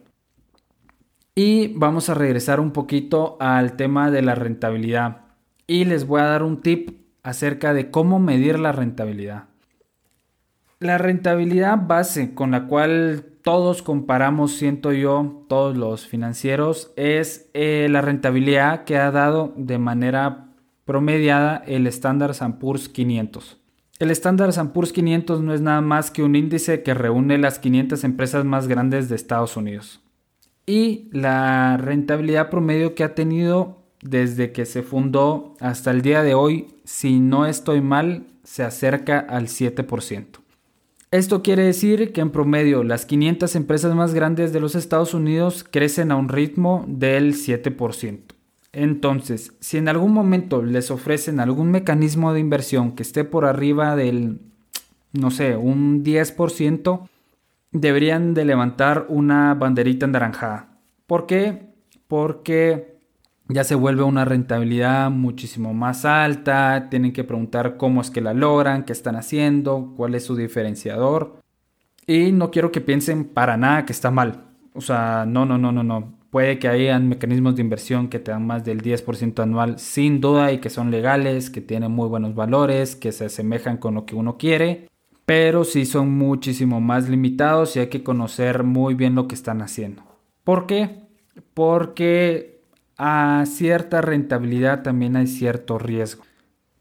Y 1.35 1.75
vamos 1.77 2.09
a 2.09 2.15
regresar 2.15 2.61
un 2.61 2.71
poquito 2.71 3.37
al 3.41 3.77
tema 3.77 4.11
de 4.11 4.23
la 4.23 4.35
rentabilidad. 4.35 5.19
Y 5.67 5.85
les 5.85 6.07
voy 6.07 6.23
a 6.23 6.25
dar 6.25 6.45
un 6.45 6.63
tip 6.63 6.99
acerca 7.23 7.75
de 7.75 7.91
cómo 7.91 8.19
medir 8.21 8.59
la 8.59 8.73
rentabilidad. 8.73 9.45
La 10.79 10.97
rentabilidad 10.97 11.79
base 11.87 12.33
con 12.33 12.53
la 12.53 12.69
cual 12.69 13.27
todos 13.43 13.83
comparamos, 13.83 14.53
siento 14.53 14.95
yo, 14.95 15.45
todos 15.47 15.77
los 15.77 16.07
financieros, 16.07 16.95
es 16.97 17.51
eh, 17.53 17.89
la 17.91 18.01
rentabilidad 18.01 18.85
que 18.85 18.97
ha 18.97 19.11
dado 19.11 19.53
de 19.59 19.77
manera 19.77 20.46
promediada 20.87 21.63
el 21.67 21.87
Standard 21.89 22.35
Poor's 22.59 22.89
500. 22.89 23.59
El 23.99 24.11
Standard 24.13 24.73
Poor's 24.73 24.93
500 24.93 25.43
no 25.43 25.53
es 25.53 25.61
nada 25.61 25.83
más 25.83 26.11
que 26.11 26.23
un 26.23 26.37
índice 26.37 26.83
que 26.83 26.95
reúne 26.95 27.37
las 27.37 27.59
500 27.59 28.05
empresas 28.05 28.45
más 28.47 28.69
grandes 28.69 29.11
de 29.11 29.17
Estados 29.17 29.57
Unidos. 29.59 30.01
Y 30.65 31.09
la 31.13 31.77
rentabilidad 31.77 32.51
promedio 32.51 32.95
que 32.95 33.05
ha 33.05 33.15
tenido 33.15 33.83
desde 34.01 34.53
que 34.53 34.65
se 34.65 34.83
fundó 34.83 35.55
hasta 35.61 35.91
el 35.91 36.03
día 36.03 36.23
de 36.23 36.35
hoy, 36.35 36.69
si 36.85 37.21
no 37.21 37.47
estoy 37.47 37.81
mal, 37.81 38.27
se 38.45 38.63
acerca 38.63 39.19
al 39.19 39.49
7%. 39.49 40.27
Esto 41.11 41.43
quiere 41.43 41.65
decir 41.65 42.13
que 42.13 42.21
en 42.21 42.31
promedio 42.31 42.85
las 42.85 43.07
500 43.07 43.57
empresas 43.57 43.95
más 43.95 44.13
grandes 44.13 44.53
de 44.53 44.61
los 44.61 44.75
Estados 44.75 45.15
Unidos 45.15 45.65
crecen 45.69 46.13
a 46.13 46.17
un 46.17 46.29
ritmo 46.29 46.85
del 46.87 47.35
7%. 47.35 48.36
Entonces, 48.79 49.55
si 49.59 49.79
en 49.79 49.89
algún 49.89 50.13
momento 50.13 50.63
les 50.63 50.91
ofrecen 50.91 51.41
algún 51.41 51.71
mecanismo 51.71 52.35
de 52.35 52.41
inversión 52.41 52.93
que 52.93 53.05
esté 53.05 53.25
por 53.25 53.47
arriba 53.47 53.97
del, 53.97 54.43
no 55.15 55.31
sé, 55.31 55.57
un 55.57 56.05
10%, 56.05 57.09
deberían 57.73 58.35
de 58.35 58.45
levantar 58.45 59.07
una 59.09 59.55
banderita 59.55 60.05
anaranjada. 60.05 60.77
¿Por 61.07 61.25
qué? 61.25 61.73
Porque 62.07 62.99
ya 63.49 63.65
se 63.65 63.75
vuelve 63.75 64.03
una 64.03 64.27
rentabilidad 64.27 65.11
muchísimo 65.11 65.73
más 65.73 66.05
alta, 66.05 66.89
tienen 66.91 67.15
que 67.15 67.25
preguntar 67.25 67.79
cómo 67.79 68.03
es 68.03 68.11
que 68.11 68.21
la 68.21 68.35
logran, 68.35 68.85
qué 68.85 68.93
están 68.93 69.17
haciendo, 69.17 69.95
cuál 69.97 70.15
es 70.15 70.27
su 70.27 70.37
diferenciador. 70.37 71.41
Y 72.07 72.31
no 72.31 72.51
quiero 72.51 72.71
que 72.73 72.83
piensen 72.83 73.25
para 73.25 73.57
nada 73.57 73.87
que 73.87 73.95
está 73.95 74.11
mal. 74.11 74.45
O 74.75 74.83
sea, 74.83 75.25
no, 75.27 75.47
no, 75.47 75.57
no, 75.57 75.73
no, 75.73 75.83
no. 75.83 76.16
Puede 76.37 76.59
que 76.59 76.69
hayan 76.69 77.09
mecanismos 77.09 77.57
de 77.57 77.63
inversión 77.63 78.09
que 78.09 78.19
te 78.19 78.31
dan 78.31 78.47
más 78.47 78.63
del 78.63 78.83
10% 78.83 79.43
anual 79.43 79.79
sin 79.79 80.21
duda 80.21 80.53
y 80.53 80.59
que 80.59 80.69
son 80.69 80.91
legales, 80.91 81.49
que 81.49 81.63
tienen 81.63 81.93
muy 81.93 82.09
buenos 82.11 82.35
valores, 82.35 82.95
que 82.95 83.11
se 83.11 83.25
asemejan 83.25 83.79
con 83.79 83.95
lo 83.95 84.05
que 84.05 84.17
uno 84.17 84.37
quiere, 84.37 84.91
pero 85.25 85.65
sí 85.65 85.87
son 85.87 86.11
muchísimo 86.11 86.79
más 86.79 87.09
limitados 87.09 87.75
y 87.75 87.79
hay 87.79 87.87
que 87.87 88.03
conocer 88.03 88.65
muy 88.65 88.93
bien 88.93 89.15
lo 89.15 89.29
que 89.29 89.35
están 89.35 89.63
haciendo. 89.63 90.03
¿Por 90.45 90.67
qué? 90.67 91.05
Porque 91.55 92.61
a 92.99 93.45
cierta 93.47 94.03
rentabilidad 94.03 94.83
también 94.83 95.17
hay 95.17 95.29
cierto 95.29 95.79
riesgo. 95.79 96.25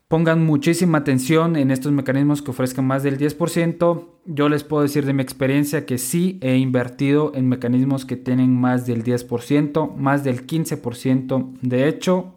Pongan 0.08 0.46
muchísima 0.46 1.00
atención 1.00 1.56
en 1.56 1.72
estos 1.72 1.92
mecanismos 1.92 2.44
que 2.44 2.52
ofrezcan 2.52 2.86
más 2.86 3.02
del 3.02 3.18
10%. 3.18 4.06
Yo 4.26 4.50
les 4.50 4.64
puedo 4.64 4.84
decir 4.84 5.04
de 5.04 5.14
mi 5.14 5.24
experiencia 5.24 5.88
que 5.88 5.98
sí 5.98 6.38
he 6.44 6.58
invertido 6.58 7.32
en 7.34 7.50
mecanismos 7.50 8.06
que 8.06 8.16
tienen 8.16 8.56
más 8.56 8.86
del 8.86 9.04
10%, 9.04 9.96
más 9.96 10.24
del 10.24 10.46
15% 10.46 11.58
de 11.62 11.88
hecho. 11.88 12.36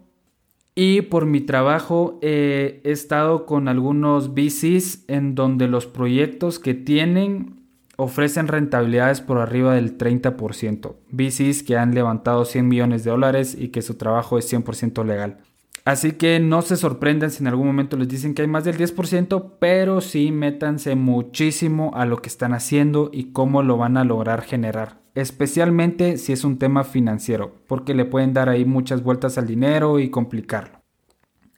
Y 0.73 1.01
por 1.01 1.27
mi 1.27 1.41
trabajo 1.41 2.17
he 2.23 2.81
estado 2.85 3.45
con 3.45 3.67
algunos 3.67 4.33
VCs 4.33 5.05
en 5.07 5.35
donde 5.35 5.67
los 5.67 5.85
proyectos 5.85 6.57
que 6.57 6.73
tienen 6.73 7.59
ofrecen 7.97 8.47
rentabilidades 8.47 9.21
por 9.21 9.37
arriba 9.37 9.75
del 9.75 9.95
30%. 9.95 10.95
VCs 11.11 11.61
que 11.61 11.77
han 11.77 11.93
levantado 11.93 12.45
100 12.45 12.67
millones 12.67 13.03
de 13.03 13.11
dólares 13.11 13.55
y 13.59 13.67
que 13.67 13.83
su 13.83 13.95
trabajo 13.95 14.39
es 14.39 14.51
100% 14.51 15.05
legal. 15.05 15.37
Así 15.85 16.13
que 16.13 16.39
no 16.39 16.61
se 16.61 16.77
sorprendan 16.77 17.31
si 17.31 17.43
en 17.43 17.47
algún 17.47 17.67
momento 17.67 17.97
les 17.97 18.07
dicen 18.07 18.33
que 18.33 18.43
hay 18.43 18.47
más 18.47 18.63
del 18.63 18.77
10%, 18.77 19.53
pero 19.59 20.01
sí 20.01 20.31
métanse 20.31 20.95
muchísimo 20.95 21.91
a 21.95 22.05
lo 22.05 22.21
que 22.21 22.29
están 22.29 22.53
haciendo 22.53 23.09
y 23.13 23.31
cómo 23.31 23.63
lo 23.63 23.77
van 23.77 23.97
a 23.97 24.03
lograr 24.03 24.41
generar. 24.41 24.99
Especialmente 25.15 26.17
si 26.17 26.33
es 26.33 26.43
un 26.43 26.59
tema 26.59 26.83
financiero, 26.83 27.55
porque 27.67 27.93
le 27.93 28.05
pueden 28.05 28.33
dar 28.33 28.49
ahí 28.49 28.65
muchas 28.65 29.03
vueltas 29.03 29.37
al 29.37 29.47
dinero 29.47 29.99
y 29.99 30.09
complicarlo. 30.09 30.79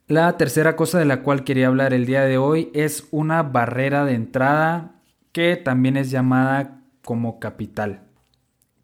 La 0.08 0.36
tercera 0.36 0.76
cosa 0.76 0.98
de 0.98 1.04
la 1.04 1.22
cual 1.22 1.44
quería 1.44 1.68
hablar 1.68 1.94
el 1.94 2.06
día 2.06 2.22
de 2.22 2.38
hoy 2.38 2.70
es 2.74 3.08
una 3.12 3.42
barrera 3.42 4.04
de 4.04 4.14
entrada 4.14 5.00
que 5.32 5.56
también 5.56 5.96
es 5.96 6.10
llamada 6.10 6.82
como 7.04 7.38
capital. 7.38 8.08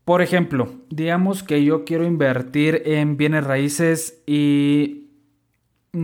Por 0.05 0.23
ejemplo, 0.23 0.73
digamos 0.89 1.43
que 1.43 1.63
yo 1.65 1.85
quiero 1.85 2.07
invertir 2.07 2.83
en 2.87 3.19
bienes 3.19 3.45
raíces 3.45 4.23
y 4.27 5.08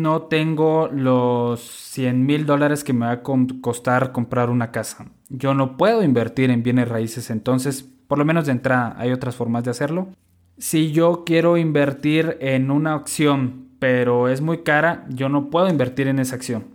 no 0.03 0.23
tengo 0.23 0.89
los 0.93 1.61
100 1.61 2.27
mil 2.27 2.47
dólares 2.47 2.85
que 2.85 2.93
me 2.93 3.07
va 3.07 3.13
a 3.13 3.23
costar 3.23 4.13
comprar 4.13 4.51
una 4.51 4.71
casa. 4.71 5.07
Yo 5.29 5.55
no 5.55 5.77
puedo 5.77 6.03
invertir 6.03 6.51
en 6.51 6.63
bienes 6.63 6.89
raíces, 6.89 7.31
entonces, 7.31 7.89
por 8.07 8.19
lo 8.19 8.25
menos 8.25 8.47
de 8.47 8.53
entrada, 8.53 8.95
hay 8.99 9.13
otras 9.13 9.37
formas 9.37 9.65
de 9.65 9.71
hacerlo. 9.71 10.09
Si 10.59 10.93
yo 10.93 11.25
quiero 11.25 11.57
invertir 11.57 12.37
en 12.41 12.71
una 12.71 12.95
acción, 12.95 13.69
pero 13.79 14.29
es 14.29 14.41
muy 14.41 14.59
cara, 14.59 15.07
yo 15.09 15.29
no 15.29 15.51
puedo 15.51 15.69
invertir 15.69 16.09
en 16.09 16.19
esa 16.19 16.37
acción 16.37 16.75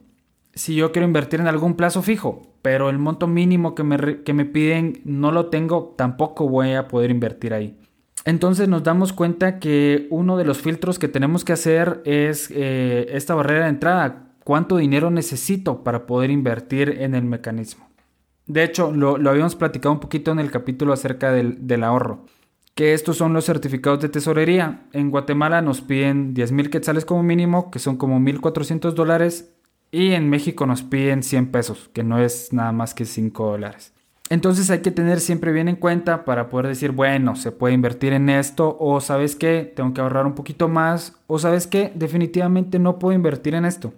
si 0.59 0.75
yo 0.75 0.91
quiero 0.91 1.07
invertir 1.07 1.39
en 1.39 1.47
algún 1.47 1.75
plazo 1.75 2.01
fijo, 2.01 2.41
pero 2.61 2.89
el 2.89 2.97
monto 2.97 3.27
mínimo 3.27 3.75
que 3.75 3.83
me, 3.83 4.23
que 4.23 4.33
me 4.33 4.43
piden 4.43 5.01
no 5.05 5.31
lo 5.31 5.45
tengo, 5.47 5.93
tampoco 5.97 6.49
voy 6.49 6.73
a 6.73 6.89
poder 6.89 7.11
invertir 7.11 7.53
ahí. 7.53 7.77
Entonces 8.25 8.67
nos 8.67 8.83
damos 8.83 9.13
cuenta 9.13 9.59
que 9.59 10.07
uno 10.09 10.37
de 10.37 10.45
los 10.45 10.59
filtros 10.59 10.99
que 10.99 11.07
tenemos 11.07 11.45
que 11.45 11.53
hacer 11.53 12.01
es 12.05 12.51
eh, 12.51 13.07
esta 13.11 13.35
barrera 13.35 13.63
de 13.63 13.69
entrada. 13.69 14.33
¿Cuánto 14.43 14.77
dinero 14.77 15.09
necesito 15.11 15.83
para 15.83 16.05
poder 16.05 16.31
invertir 16.31 16.97
en 16.99 17.15
el 17.15 17.23
mecanismo? 17.23 17.87
De 18.45 18.63
hecho, 18.63 18.91
lo, 18.91 19.15
habíamos 19.29 19.55
platicado 19.55 19.93
un 19.93 19.99
poquito 19.99 20.31
en 20.31 20.39
el 20.39 20.51
capítulo 20.51 20.91
acerca 20.91 21.31
del, 21.31 21.67
del, 21.67 21.83
ahorro. 21.83 22.25
Que 22.73 22.93
estos 22.93 23.17
son 23.17 23.33
los 23.33 23.45
certificados 23.45 24.01
de 24.01 24.09
tesorería. 24.09 24.87
En 24.91 25.11
Guatemala 25.11 25.61
nos 25.61 25.81
piden 25.81 26.33
10 26.33 26.51
mil 26.51 26.69
quetzales 26.69 27.05
como 27.05 27.21
mínimo, 27.21 27.69
que 27.69 27.79
son 27.79 27.97
como 27.97 28.19
1.400 28.19 28.93
dólares 28.93 29.53
y 29.91 30.11
en 30.11 30.29
México 30.29 30.65
nos 30.65 30.83
piden 30.83 31.23
100 31.23 31.51
pesos, 31.51 31.89
que 31.93 32.03
no 32.03 32.19
es 32.19 32.53
nada 32.53 32.71
más 32.71 32.93
que 32.93 33.05
5 33.05 33.51
dólares. 33.51 33.93
Entonces 34.29 34.69
hay 34.69 34.79
que 34.79 34.91
tener 34.91 35.19
siempre 35.19 35.51
bien 35.51 35.67
en 35.67 35.75
cuenta 35.75 36.23
para 36.23 36.49
poder 36.49 36.67
decir, 36.67 36.91
bueno, 36.91 37.35
se 37.35 37.51
puede 37.51 37.73
invertir 37.73 38.13
en 38.13 38.29
esto 38.29 38.77
o 38.79 39.01
sabes 39.01 39.35
qué, 39.35 39.71
tengo 39.75 39.93
que 39.93 40.01
ahorrar 40.01 40.27
un 40.27 40.35
poquito 40.35 40.67
más 40.67 41.19
o 41.25 41.39
sabes 41.39 41.65
qué, 41.65 41.91
definitivamente 41.95 42.77
no 42.77 42.99
puedo 42.99 43.15
invertir 43.15 43.55
en 43.55 43.65
esto. 43.65 43.93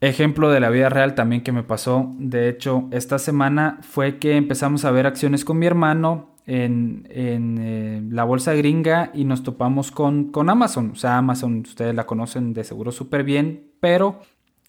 Ejemplo 0.00 0.50
de 0.50 0.60
la 0.60 0.70
vida 0.70 0.88
real 0.88 1.14
también 1.14 1.42
que 1.42 1.52
me 1.52 1.62
pasó, 1.62 2.12
de 2.18 2.48
hecho, 2.48 2.88
esta 2.90 3.18
semana 3.18 3.78
fue 3.82 4.18
que 4.18 4.36
empezamos 4.36 4.84
a 4.84 4.90
ver 4.90 5.06
acciones 5.06 5.44
con 5.44 5.58
mi 5.58 5.66
hermano 5.66 6.34
en, 6.46 7.06
eh, 7.08 8.02
la 8.10 8.24
bolsa 8.24 8.54
gringa 8.54 9.10
y 9.14 9.24
nos 9.24 9.44
topamos 9.44 9.92
con, 9.92 10.30
con 10.32 10.50
Amazon. 10.50 10.90
O 10.90 10.96
sea, 10.96 11.16
Amazon, 11.16 11.60
ustedes 11.60 11.94
la 11.94 12.06
conocen 12.06 12.52
de 12.52 12.64
seguro 12.64 12.92
súper 12.92 13.22
bien, 13.22 13.70
pero 13.80 14.20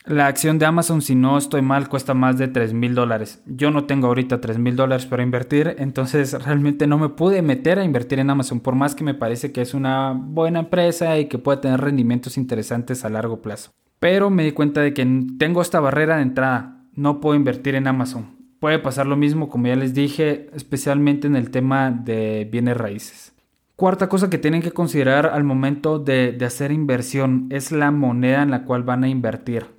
la 0.07 0.27
acción 0.27 0.59
de 0.59 0.65
Amazon, 0.65 1.01
si 1.01 1.15
no 1.15 1.37
estoy 1.37 1.61
mal, 1.61 1.89
cuesta 1.89 2.13
más 2.13 2.37
de 2.37 2.47
3 2.47 2.73
mil 2.73 2.93
dólares. 2.93 3.41
Yo 3.45 3.71
no 3.71 3.85
tengo 3.85 4.07
ahorita 4.07 4.39
3 4.39 4.59
mil 4.59 4.75
dólares 4.75 5.05
para 5.05 5.23
invertir, 5.23 5.75
entonces 5.79 6.33
realmente 6.45 6.87
no 6.87 6.97
me 6.97 7.09
pude 7.09 7.41
meter 7.41 7.79
a 7.79 7.83
invertir 7.83 8.19
en 8.19 8.29
Amazon, 8.29 8.59
por 8.59 8.75
más 8.75 8.95
que 8.95 9.03
me 9.03 9.13
parece 9.13 9.51
que 9.51 9.61
es 9.61 9.73
una 9.73 10.13
buena 10.13 10.59
empresa 10.59 11.17
y 11.17 11.25
que 11.25 11.39
puede 11.39 11.57
tener 11.57 11.81
rendimientos 11.81 12.37
interesantes 12.37 13.03
a 13.03 13.09
largo 13.09 13.41
plazo. 13.41 13.71
Pero 13.99 14.29
me 14.29 14.43
di 14.43 14.51
cuenta 14.51 14.81
de 14.81 14.93
que 14.93 15.05
tengo 15.39 15.61
esta 15.61 15.79
barrera 15.79 16.17
de 16.17 16.23
entrada, 16.23 16.83
no 16.93 17.19
puedo 17.19 17.35
invertir 17.35 17.75
en 17.75 17.87
Amazon. 17.87 18.35
Puede 18.59 18.79
pasar 18.79 19.05
lo 19.07 19.15
mismo, 19.15 19.49
como 19.49 19.67
ya 19.67 19.75
les 19.75 19.93
dije, 19.93 20.49
especialmente 20.53 21.27
en 21.27 21.35
el 21.35 21.49
tema 21.49 21.91
de 21.91 22.47
bienes 22.51 22.77
raíces. 22.77 23.33
Cuarta 23.75 24.07
cosa 24.07 24.29
que 24.29 24.37
tienen 24.37 24.61
que 24.61 24.71
considerar 24.71 25.25
al 25.25 25.43
momento 25.43 25.99
de, 25.99 26.31
de 26.31 26.45
hacer 26.45 26.71
inversión 26.71 27.47
es 27.49 27.71
la 27.71 27.91
moneda 27.91 28.41
en 28.43 28.51
la 28.51 28.63
cual 28.63 28.83
van 28.83 29.03
a 29.03 29.09
invertir. 29.09 29.74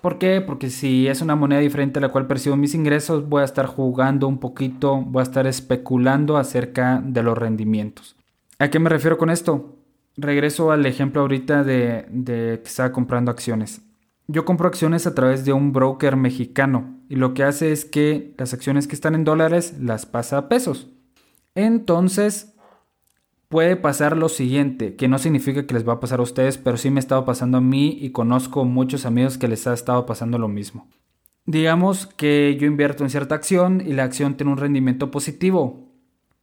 ¿Por 0.00 0.18
qué? 0.18 0.40
Porque 0.40 0.70
si 0.70 1.08
es 1.08 1.20
una 1.20 1.36
moneda 1.36 1.60
diferente 1.60 1.98
a 1.98 2.02
la 2.02 2.08
cual 2.08 2.26
percibo 2.26 2.56
mis 2.56 2.74
ingresos, 2.74 3.28
voy 3.28 3.42
a 3.42 3.44
estar 3.44 3.66
jugando 3.66 4.28
un 4.28 4.38
poquito, 4.38 4.96
voy 4.96 5.20
a 5.20 5.24
estar 5.24 5.46
especulando 5.46 6.38
acerca 6.38 7.02
de 7.04 7.22
los 7.22 7.36
rendimientos. 7.36 8.16
¿A 8.58 8.68
qué 8.68 8.78
me 8.78 8.88
refiero 8.88 9.18
con 9.18 9.30
esto? 9.30 9.76
Regreso 10.16 10.70
al 10.70 10.86
ejemplo 10.86 11.20
ahorita 11.20 11.64
de, 11.64 12.06
de 12.10 12.60
que 12.62 12.68
estaba 12.68 12.92
comprando 12.92 13.30
acciones. 13.30 13.82
Yo 14.26 14.44
compro 14.44 14.68
acciones 14.68 15.06
a 15.06 15.14
través 15.14 15.44
de 15.44 15.52
un 15.52 15.72
broker 15.72 16.16
mexicano 16.16 17.00
y 17.08 17.16
lo 17.16 17.34
que 17.34 17.42
hace 17.42 17.72
es 17.72 17.84
que 17.84 18.34
las 18.38 18.54
acciones 18.54 18.86
que 18.86 18.94
están 18.94 19.14
en 19.14 19.24
dólares 19.24 19.74
las 19.80 20.06
pasa 20.06 20.38
a 20.38 20.48
pesos. 20.48 20.88
Entonces, 21.54 22.54
puede 23.50 23.74
pasar 23.74 24.16
lo 24.16 24.28
siguiente, 24.28 24.94
que 24.94 25.08
no 25.08 25.18
significa 25.18 25.66
que 25.66 25.74
les 25.74 25.86
va 25.86 25.94
a 25.94 26.00
pasar 26.00 26.20
a 26.20 26.22
ustedes, 26.22 26.56
pero 26.56 26.76
sí 26.76 26.88
me 26.88 26.98
ha 26.98 27.00
estado 27.00 27.24
pasando 27.24 27.58
a 27.58 27.60
mí 27.60 27.98
y 28.00 28.10
conozco 28.10 28.64
muchos 28.64 29.04
amigos 29.04 29.38
que 29.38 29.48
les 29.48 29.66
ha 29.66 29.74
estado 29.74 30.06
pasando 30.06 30.38
lo 30.38 30.46
mismo. 30.46 30.88
Digamos 31.46 32.06
que 32.06 32.56
yo 32.60 32.68
invierto 32.68 33.02
en 33.02 33.10
cierta 33.10 33.34
acción 33.34 33.82
y 33.84 33.92
la 33.92 34.04
acción 34.04 34.36
tiene 34.36 34.52
un 34.52 34.58
rendimiento 34.58 35.10
positivo, 35.10 35.88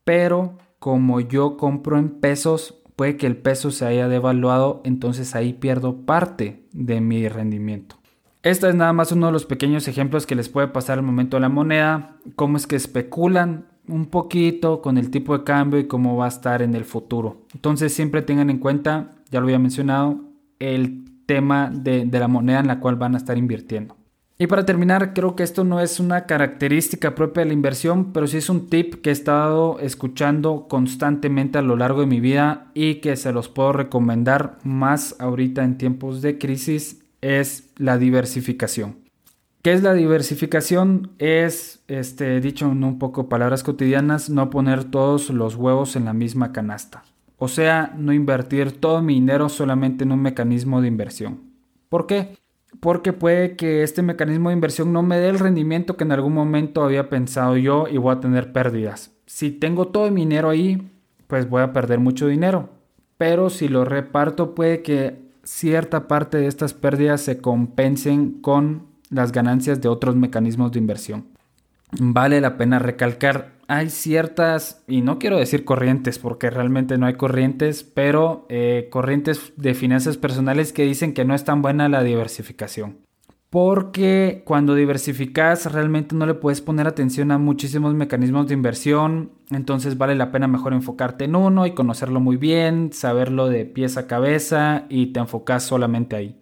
pero 0.03 0.57
como 0.79 1.21
yo 1.21 1.55
compro 1.55 1.97
en 1.97 2.09
pesos, 2.09 2.83
puede 2.97 3.15
que 3.15 3.25
el 3.25 3.37
peso 3.37 3.71
se 3.71 3.85
haya 3.85 4.09
devaluado, 4.09 4.81
entonces 4.83 5.33
ahí 5.33 5.53
pierdo 5.53 6.05
parte 6.05 6.67
de 6.73 6.99
mi 6.99 7.29
rendimiento. 7.29 7.95
Esta 8.43 8.67
es 8.67 8.75
nada 8.75 8.91
más 8.91 9.13
uno 9.13 9.27
de 9.27 9.31
los 9.31 9.45
pequeños 9.45 9.87
ejemplos 9.87 10.25
que 10.25 10.35
les 10.35 10.49
puede 10.49 10.67
pasar 10.67 10.97
al 10.97 11.05
momento 11.05 11.37
de 11.37 11.41
la 11.41 11.49
moneda, 11.49 12.17
cómo 12.35 12.57
es 12.57 12.67
que 12.67 12.75
especulan 12.75 13.67
un 13.87 14.07
poquito 14.07 14.81
con 14.81 14.97
el 14.97 15.09
tipo 15.09 15.37
de 15.37 15.43
cambio 15.43 15.79
y 15.79 15.87
cómo 15.87 16.15
va 16.17 16.25
a 16.25 16.29
estar 16.29 16.61
en 16.61 16.75
el 16.75 16.85
futuro. 16.85 17.41
Entonces 17.53 17.93
siempre 17.93 18.21
tengan 18.21 18.49
en 18.49 18.59
cuenta, 18.59 19.11
ya 19.29 19.39
lo 19.39 19.45
había 19.45 19.59
mencionado, 19.59 20.19
el 20.59 21.05
tema 21.25 21.69
de, 21.71 22.05
la 22.05 22.27
moneda 22.27 22.59
en 22.59 22.67
la 22.67 22.79
cual 22.79 22.95
van 22.95 23.15
a 23.15 23.17
estar 23.17 23.37
invirtiendo. 23.37 23.95
Y 24.39 24.45
para 24.45 24.65
terminar, 24.65 25.13
creo 25.13 25.35
que 25.35 25.41
esto 25.41 25.63
no 25.63 25.81
es 25.81 25.99
una 25.99 26.27
característica 26.27 27.15
propia 27.15 27.41
de 27.41 27.47
la 27.47 27.53
inversión, 27.53 28.13
pero 28.13 28.27
sí 28.27 28.37
es 28.37 28.49
un 28.49 28.67
tip 28.67 29.01
que 29.01 29.09
he 29.09 29.13
estado 29.13 29.79
escuchando 29.79 30.67
constantemente 30.69 31.57
a 31.57 31.63
lo 31.63 31.75
largo 31.75 32.01
de 32.01 32.07
mi 32.07 32.19
vida 32.19 32.69
y 32.75 32.95
que 32.95 33.15
se 33.15 33.31
los 33.31 33.49
puedo 33.49 33.73
recomendar 33.73 34.59
más 34.63 35.15
ahorita 35.19 35.63
en 35.63 35.79
tiempos 35.79 36.21
de 36.21 36.37
crisis, 36.37 37.01
es 37.21 37.71
la 37.77 37.97
diversificación. 37.97 39.06
¿Qué 39.67 39.73
es 39.73 39.83
la 39.83 39.93
diversificación? 39.93 41.11
Es, 41.19 41.83
este, 41.89 42.39
dicho 42.39 42.71
en 42.71 42.85
un 42.85 42.99
poco 42.99 43.27
palabras 43.27 43.63
cotidianas, 43.63 44.29
no 44.29 44.49
poner 44.49 44.85
todos 44.85 45.29
los 45.29 45.57
huevos 45.57 45.97
en 45.97 46.05
la 46.05 46.13
misma 46.13 46.53
canasta. 46.53 47.03
O 47.35 47.49
sea, 47.49 47.93
no 47.97 48.13
invertir 48.13 48.79
todo 48.79 49.01
mi 49.01 49.15
dinero 49.15 49.49
solamente 49.49 50.05
en 50.05 50.13
un 50.13 50.21
mecanismo 50.21 50.79
de 50.79 50.87
inversión. 50.87 51.41
¿Por 51.89 52.07
qué? 52.07 52.37
Porque 52.79 53.11
puede 53.11 53.57
que 53.57 53.83
este 53.83 54.01
mecanismo 54.03 54.47
de 54.47 54.55
inversión 54.55 54.93
no 54.93 55.03
me 55.03 55.17
dé 55.17 55.27
el 55.27 55.37
rendimiento 55.37 55.97
que 55.97 56.05
en 56.05 56.13
algún 56.13 56.33
momento 56.33 56.81
había 56.81 57.09
pensado 57.09 57.57
yo 57.57 57.89
y 57.89 57.97
voy 57.97 58.15
a 58.15 58.21
tener 58.21 58.53
pérdidas. 58.53 59.11
Si 59.25 59.51
tengo 59.51 59.89
todo 59.89 60.09
mi 60.11 60.21
dinero 60.21 60.49
ahí, 60.49 60.89
pues 61.27 61.49
voy 61.49 61.61
a 61.61 61.73
perder 61.73 61.99
mucho 61.99 62.27
dinero. 62.27 62.69
pero 63.17 63.49
si 63.49 63.67
lo 63.67 63.83
reparto 63.83 64.55
puede 64.55 64.81
que 64.81 65.27
cierta 65.43 66.07
parte 66.07 66.37
de 66.37 66.47
estas 66.47 66.73
pérdidas 66.73 67.19
se 67.19 67.41
compensen 67.41 68.39
con 68.39 68.95
las 69.09 69.31
ganancias 69.31 69.81
de 69.81 69.89
otros 69.89 70.15
mecanismos 70.15 70.71
de 70.71 70.79
inversión. 70.79 71.25
Vale 71.99 72.41
la 72.41 72.57
pena 72.57 72.79
recalcar, 72.79 73.53
hay 73.67 73.89
ciertas, 73.89 74.83
y 74.87 75.01
no 75.01 75.19
quiero 75.19 75.37
decir 75.37 75.63
corrientes 75.63 76.19
porque 76.19 76.49
realmente 76.49 76.97
no 76.97 77.05
hay 77.05 77.13
corrientes, 77.13 77.83
pero 77.83 78.45
eh, 78.49 78.87
corrientes 78.91 79.53
de 79.55 79.73
finanzas 79.73 80.17
personales 80.17 80.73
que 80.73 80.83
dicen 80.83 81.13
que 81.13 81.25
no 81.25 81.33
es 81.33 81.45
tan 81.45 81.61
buena 81.61 81.87
la 81.87 82.03
diversificación. 82.03 82.97
Porque 83.49 84.41
cuando 84.45 84.75
diversificas 84.75 85.71
realmente 85.71 86.13
no 86.13 86.25
le 86.25 86.33
puedes 86.33 86.59
poner 86.59 86.85
atención 86.85 87.31
a 87.31 87.37
muchísimos 87.37 87.93
mecanismos 87.93 88.47
de 88.47 88.53
inversión, 88.53 89.31
entonces 89.51 89.97
vale 89.97 90.15
la 90.15 90.33
pena 90.33 90.49
mejor 90.49 90.73
enfocarte 90.73 91.25
en 91.25 91.35
uno 91.37 91.65
y 91.65 91.71
conocerlo 91.71 92.19
muy 92.19 92.35
bien, 92.35 92.91
saberlo 92.91 93.47
de 93.47 93.63
pies 93.63 93.95
a 93.95 94.05
cabeza 94.05 94.85
y 94.89 95.07
te 95.07 95.21
enfocas 95.21 95.63
solamente 95.63 96.17
ahí. 96.17 96.35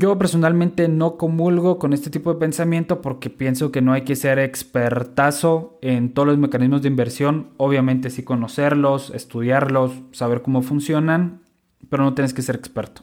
Yo 0.00 0.16
personalmente 0.16 0.86
no 0.86 1.16
comulgo 1.16 1.80
con 1.80 1.92
este 1.92 2.08
tipo 2.08 2.32
de 2.32 2.38
pensamiento 2.38 3.00
porque 3.00 3.30
pienso 3.30 3.72
que 3.72 3.82
no 3.82 3.92
hay 3.92 4.02
que 4.02 4.14
ser 4.14 4.38
expertazo 4.38 5.76
en 5.82 6.14
todos 6.14 6.28
los 6.28 6.38
mecanismos 6.38 6.82
de 6.82 6.88
inversión. 6.88 7.48
Obviamente 7.56 8.10
sí 8.10 8.22
conocerlos, 8.22 9.10
estudiarlos, 9.10 9.90
saber 10.12 10.42
cómo 10.42 10.62
funcionan, 10.62 11.40
pero 11.90 12.04
no 12.04 12.14
tienes 12.14 12.32
que 12.32 12.42
ser 12.42 12.54
experto. 12.54 13.02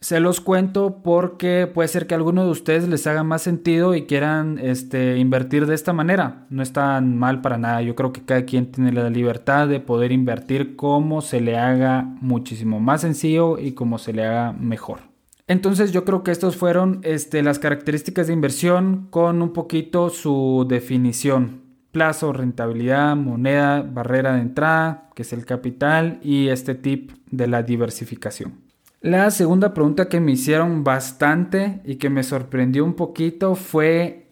Se 0.00 0.18
los 0.18 0.40
cuento 0.40 1.02
porque 1.02 1.66
puede 1.66 1.88
ser 1.88 2.06
que 2.06 2.14
a 2.14 2.16
alguno 2.16 2.44
de 2.44 2.52
ustedes 2.52 2.88
les 2.88 3.06
haga 3.06 3.22
más 3.22 3.42
sentido 3.42 3.94
y 3.94 4.06
quieran 4.06 4.58
este, 4.58 5.18
invertir 5.18 5.66
de 5.66 5.74
esta 5.74 5.92
manera. 5.92 6.46
No 6.48 6.62
es 6.62 6.72
tan 6.72 7.18
mal 7.18 7.42
para 7.42 7.58
nada. 7.58 7.82
Yo 7.82 7.94
creo 7.94 8.14
que 8.14 8.24
cada 8.24 8.46
quien 8.46 8.72
tiene 8.72 8.92
la 8.92 9.10
libertad 9.10 9.68
de 9.68 9.80
poder 9.80 10.10
invertir 10.10 10.74
como 10.74 11.20
se 11.20 11.42
le 11.42 11.58
haga 11.58 12.16
muchísimo 12.22 12.80
más 12.80 13.02
sencillo 13.02 13.58
y 13.58 13.72
como 13.72 13.98
se 13.98 14.14
le 14.14 14.24
haga 14.24 14.52
mejor. 14.52 15.13
Entonces 15.46 15.92
yo 15.92 16.04
creo 16.04 16.22
que 16.22 16.30
estas 16.30 16.56
fueron 16.56 17.00
este, 17.02 17.42
las 17.42 17.58
características 17.58 18.26
de 18.26 18.32
inversión 18.32 19.08
con 19.10 19.42
un 19.42 19.52
poquito 19.52 20.08
su 20.08 20.64
definición. 20.68 21.62
Plazo, 21.92 22.32
rentabilidad, 22.32 23.14
moneda, 23.14 23.82
barrera 23.82 24.34
de 24.34 24.40
entrada, 24.40 25.10
que 25.14 25.22
es 25.22 25.32
el 25.32 25.44
capital, 25.44 26.18
y 26.22 26.48
este 26.48 26.74
tip 26.74 27.12
de 27.30 27.46
la 27.46 27.62
diversificación. 27.62 28.64
La 29.00 29.30
segunda 29.30 29.74
pregunta 29.74 30.08
que 30.08 30.18
me 30.18 30.32
hicieron 30.32 30.82
bastante 30.82 31.82
y 31.84 31.96
que 31.96 32.08
me 32.08 32.22
sorprendió 32.22 32.84
un 32.84 32.94
poquito 32.94 33.54
fue 33.54 34.28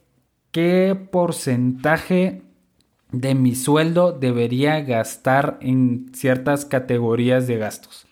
qué 0.51 0.99
porcentaje 1.13 2.43
de 3.13 3.35
mi 3.35 3.55
sueldo 3.55 4.13
debería 4.13 4.81
gastar 4.81 5.59
en 5.61 6.11
ciertas 6.15 6.65
categorías 6.65 7.47
de 7.47 7.59
gastos. 7.59 8.07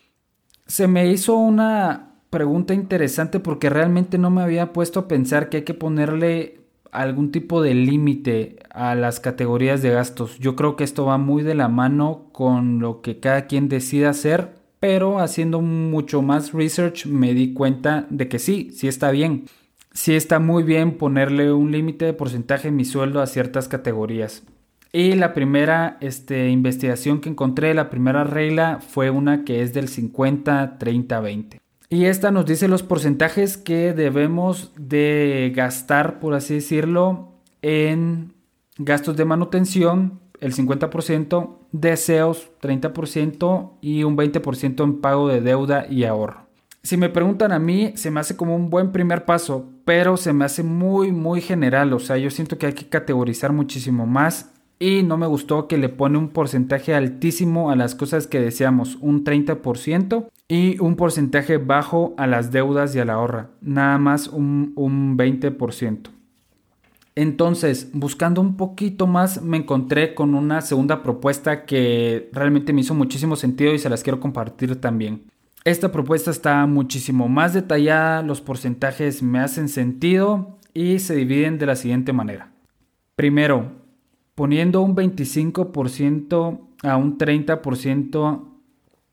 Se 0.67 0.87
me 0.87 1.07
hizo 1.11 1.35
una 1.35 2.10
pregunta 2.31 2.73
interesante 2.73 3.39
porque 3.39 3.69
realmente 3.69 4.17
no 4.17 4.31
me 4.31 4.41
había 4.41 4.73
puesto 4.73 5.01
a 5.01 5.07
pensar 5.07 5.49
que 5.49 5.57
hay 5.57 5.63
que 5.63 5.75
ponerle 5.75 6.61
algún 6.91 7.31
tipo 7.31 7.61
de 7.61 7.73
límite 7.73 8.57
a 8.71 8.95
las 8.95 9.19
categorías 9.19 9.81
de 9.81 9.91
gastos. 9.91 10.39
Yo 10.39 10.55
creo 10.55 10.75
que 10.75 10.83
esto 10.83 11.05
va 11.05 11.17
muy 11.17 11.43
de 11.43 11.55
la 11.55 11.67
mano 11.67 12.29
con 12.31 12.79
lo 12.79 13.01
que 13.01 13.19
cada 13.19 13.47
quien 13.47 13.69
decida 13.69 14.09
hacer, 14.09 14.55
pero 14.79 15.19
haciendo 15.19 15.61
mucho 15.61 16.21
más 16.21 16.53
research 16.53 17.05
me 17.05 17.33
di 17.33 17.53
cuenta 17.53 18.07
de 18.09 18.27
que 18.27 18.39
sí, 18.39 18.71
sí 18.73 18.87
está 18.87 19.11
bien. 19.11 19.45
Sí 19.93 20.15
está 20.15 20.39
muy 20.39 20.63
bien 20.63 20.97
ponerle 20.97 21.51
un 21.51 21.71
límite 21.71 22.05
de 22.05 22.13
porcentaje 22.13 22.69
de 22.69 22.71
mi 22.71 22.85
sueldo 22.85 23.21
a 23.21 23.27
ciertas 23.27 23.67
categorías. 23.67 24.43
Y 24.93 25.15
la 25.15 25.33
primera 25.33 25.97
este, 25.99 26.49
investigación 26.49 27.19
que 27.19 27.29
encontré, 27.29 27.73
la 27.73 27.89
primera 27.89 28.23
regla 28.23 28.79
fue 28.79 29.09
una 29.09 29.43
que 29.43 29.61
es 29.61 29.73
del 29.73 29.89
50, 29.89 30.77
30, 30.77 31.19
20. 31.19 31.61
Y 31.93 32.05
esta 32.05 32.31
nos 32.31 32.45
dice 32.45 32.69
los 32.69 32.83
porcentajes 32.83 33.57
que 33.57 33.91
debemos 33.91 34.71
de 34.77 35.51
gastar, 35.53 36.21
por 36.21 36.33
así 36.33 36.53
decirlo, 36.53 37.33
en 37.61 38.33
gastos 38.77 39.17
de 39.17 39.25
manutención, 39.25 40.21
el 40.39 40.53
50%, 40.53 41.57
deseos, 41.73 42.49
30% 42.61 43.71
y 43.81 44.03
un 44.03 44.15
20% 44.15 44.83
en 44.85 45.01
pago 45.01 45.27
de 45.27 45.41
deuda 45.41 45.85
y 45.89 46.05
ahorro. 46.05 46.47
Si 46.81 46.95
me 46.95 47.09
preguntan 47.09 47.51
a 47.51 47.59
mí, 47.59 47.91
se 47.95 48.09
me 48.09 48.21
hace 48.21 48.37
como 48.37 48.55
un 48.55 48.69
buen 48.69 48.93
primer 48.93 49.25
paso, 49.25 49.67
pero 49.83 50.15
se 50.15 50.31
me 50.31 50.45
hace 50.45 50.63
muy, 50.63 51.11
muy 51.11 51.41
general. 51.41 51.91
O 51.91 51.99
sea, 51.99 52.15
yo 52.15 52.29
siento 52.29 52.57
que 52.57 52.67
hay 52.67 52.73
que 52.73 52.87
categorizar 52.87 53.51
muchísimo 53.51 54.05
más 54.05 54.49
y 54.81 55.03
no 55.03 55.15
me 55.15 55.27
gustó 55.27 55.67
que 55.67 55.77
le 55.77 55.89
pone 55.89 56.17
un 56.17 56.29
porcentaje 56.29 56.95
altísimo 56.95 57.69
a 57.69 57.75
las 57.75 57.93
cosas 57.93 58.25
que 58.25 58.41
deseamos, 58.41 58.97
un 58.99 59.23
30% 59.23 60.27
y 60.47 60.79
un 60.81 60.95
porcentaje 60.95 61.57
bajo 61.57 62.15
a 62.17 62.25
las 62.25 62.51
deudas 62.51 62.95
y 62.95 62.99
a 62.99 63.05
la 63.05 63.13
ahorra, 63.13 63.51
nada 63.61 63.99
más 63.99 64.27
un, 64.27 64.73
20%. 64.75 66.09
Entonces, 67.13 67.91
buscando 67.93 68.41
un 68.41 68.57
poquito 68.57 69.05
más, 69.05 69.43
me 69.43 69.57
encontré 69.57 70.15
con 70.15 70.33
una 70.33 70.61
segunda 70.61 71.03
propuesta 71.03 71.65
que 71.65 72.31
realmente 72.33 72.73
me 72.73 72.81
hizo 72.81 72.95
muchísimo 72.95 73.35
sentido 73.35 73.75
y 73.75 73.77
se 73.77 73.89
las 73.89 74.01
quiero 74.01 74.19
compartir 74.19 74.81
también. 74.81 75.25
Esta 75.63 75.91
propuesta 75.91 76.31
está 76.31 76.65
muchísimo 76.65 77.29
más 77.29 77.53
detallada, 77.53 78.23
los 78.23 78.41
porcentajes 78.41 79.21
me 79.21 79.37
hacen 79.37 79.69
sentido 79.69 80.57
y 80.73 80.97
se 80.97 81.13
dividen 81.13 81.59
de 81.59 81.67
la 81.67 81.75
siguiente 81.75 82.13
manera. 82.13 82.51
Primero, 83.15 83.80
poniendo 84.41 84.81
un 84.81 84.95
25% 84.95 86.61
a 86.81 86.97
un 86.97 87.19
30% 87.19 88.43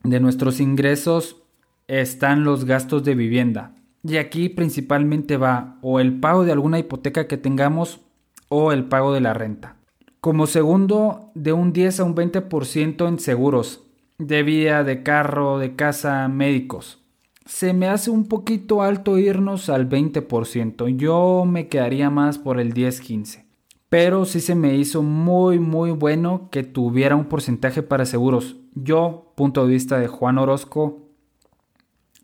de 0.02 0.20
nuestros 0.20 0.58
ingresos 0.58 1.42
están 1.86 2.44
los 2.44 2.64
gastos 2.64 3.04
de 3.04 3.14
vivienda. 3.14 3.74
Y 4.02 4.16
aquí 4.16 4.48
principalmente 4.48 5.36
va 5.36 5.76
o 5.82 6.00
el 6.00 6.18
pago 6.18 6.46
de 6.46 6.52
alguna 6.52 6.78
hipoteca 6.78 7.28
que 7.28 7.36
tengamos 7.36 8.00
o 8.48 8.72
el 8.72 8.86
pago 8.86 9.12
de 9.12 9.20
la 9.20 9.34
renta. 9.34 9.76
Como 10.22 10.46
segundo, 10.46 11.30
de 11.34 11.52
un 11.52 11.74
10 11.74 12.00
a 12.00 12.04
un 12.04 12.14
20% 12.14 13.06
en 13.06 13.18
seguros, 13.18 13.84
de 14.16 14.42
vida, 14.42 14.82
de 14.82 15.02
carro, 15.02 15.58
de 15.58 15.76
casa, 15.76 16.26
médicos. 16.28 17.04
Se 17.44 17.74
me 17.74 17.88
hace 17.88 18.10
un 18.10 18.28
poquito 18.28 18.80
alto 18.80 19.18
irnos 19.18 19.68
al 19.68 19.90
20%. 19.90 20.88
Yo 20.96 21.44
me 21.46 21.68
quedaría 21.68 22.08
más 22.08 22.38
por 22.38 22.58
el 22.58 22.72
10-15 22.72 23.47
pero 23.88 24.24
sí 24.24 24.40
se 24.40 24.54
me 24.54 24.76
hizo 24.76 25.02
muy 25.02 25.58
muy 25.58 25.90
bueno 25.90 26.48
que 26.50 26.62
tuviera 26.62 27.16
un 27.16 27.26
porcentaje 27.26 27.82
para 27.82 28.06
seguros. 28.06 28.56
Yo, 28.74 29.32
punto 29.34 29.64
de 29.66 29.72
vista 29.72 29.98
de 29.98 30.08
Juan 30.08 30.38
Orozco, 30.38 31.08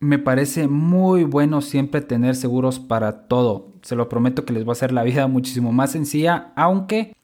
me 0.01 0.19
parece 0.19 0.69
muy 0.69 1.25
bueno 1.25 1.63
siempre 1.63 2.01
tener 2.03 2.37
seguros 2.37 2.79
para 2.79 3.27
todo. 3.27 3.73
Se 3.83 3.97
lo 3.97 4.09
prometo 4.09 4.45
que 4.45 4.53
les 4.53 4.65
va 4.65 4.71
a 4.71 4.73
hacer 4.73 4.93
la 4.93 5.03
vida 5.03 5.27
muchísimo 5.27 5.73
más 5.73 5.93
sencilla, 5.93 6.53
aunque 6.57 7.15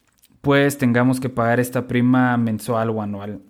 pues 0.41 0.79
tengamos 0.79 1.21
que 1.21 1.29
pagar 1.29 1.61
esta 1.61 1.87
prima 1.87 2.37
mensual 2.39 2.91
o 2.91 3.03
anual. 3.03 3.43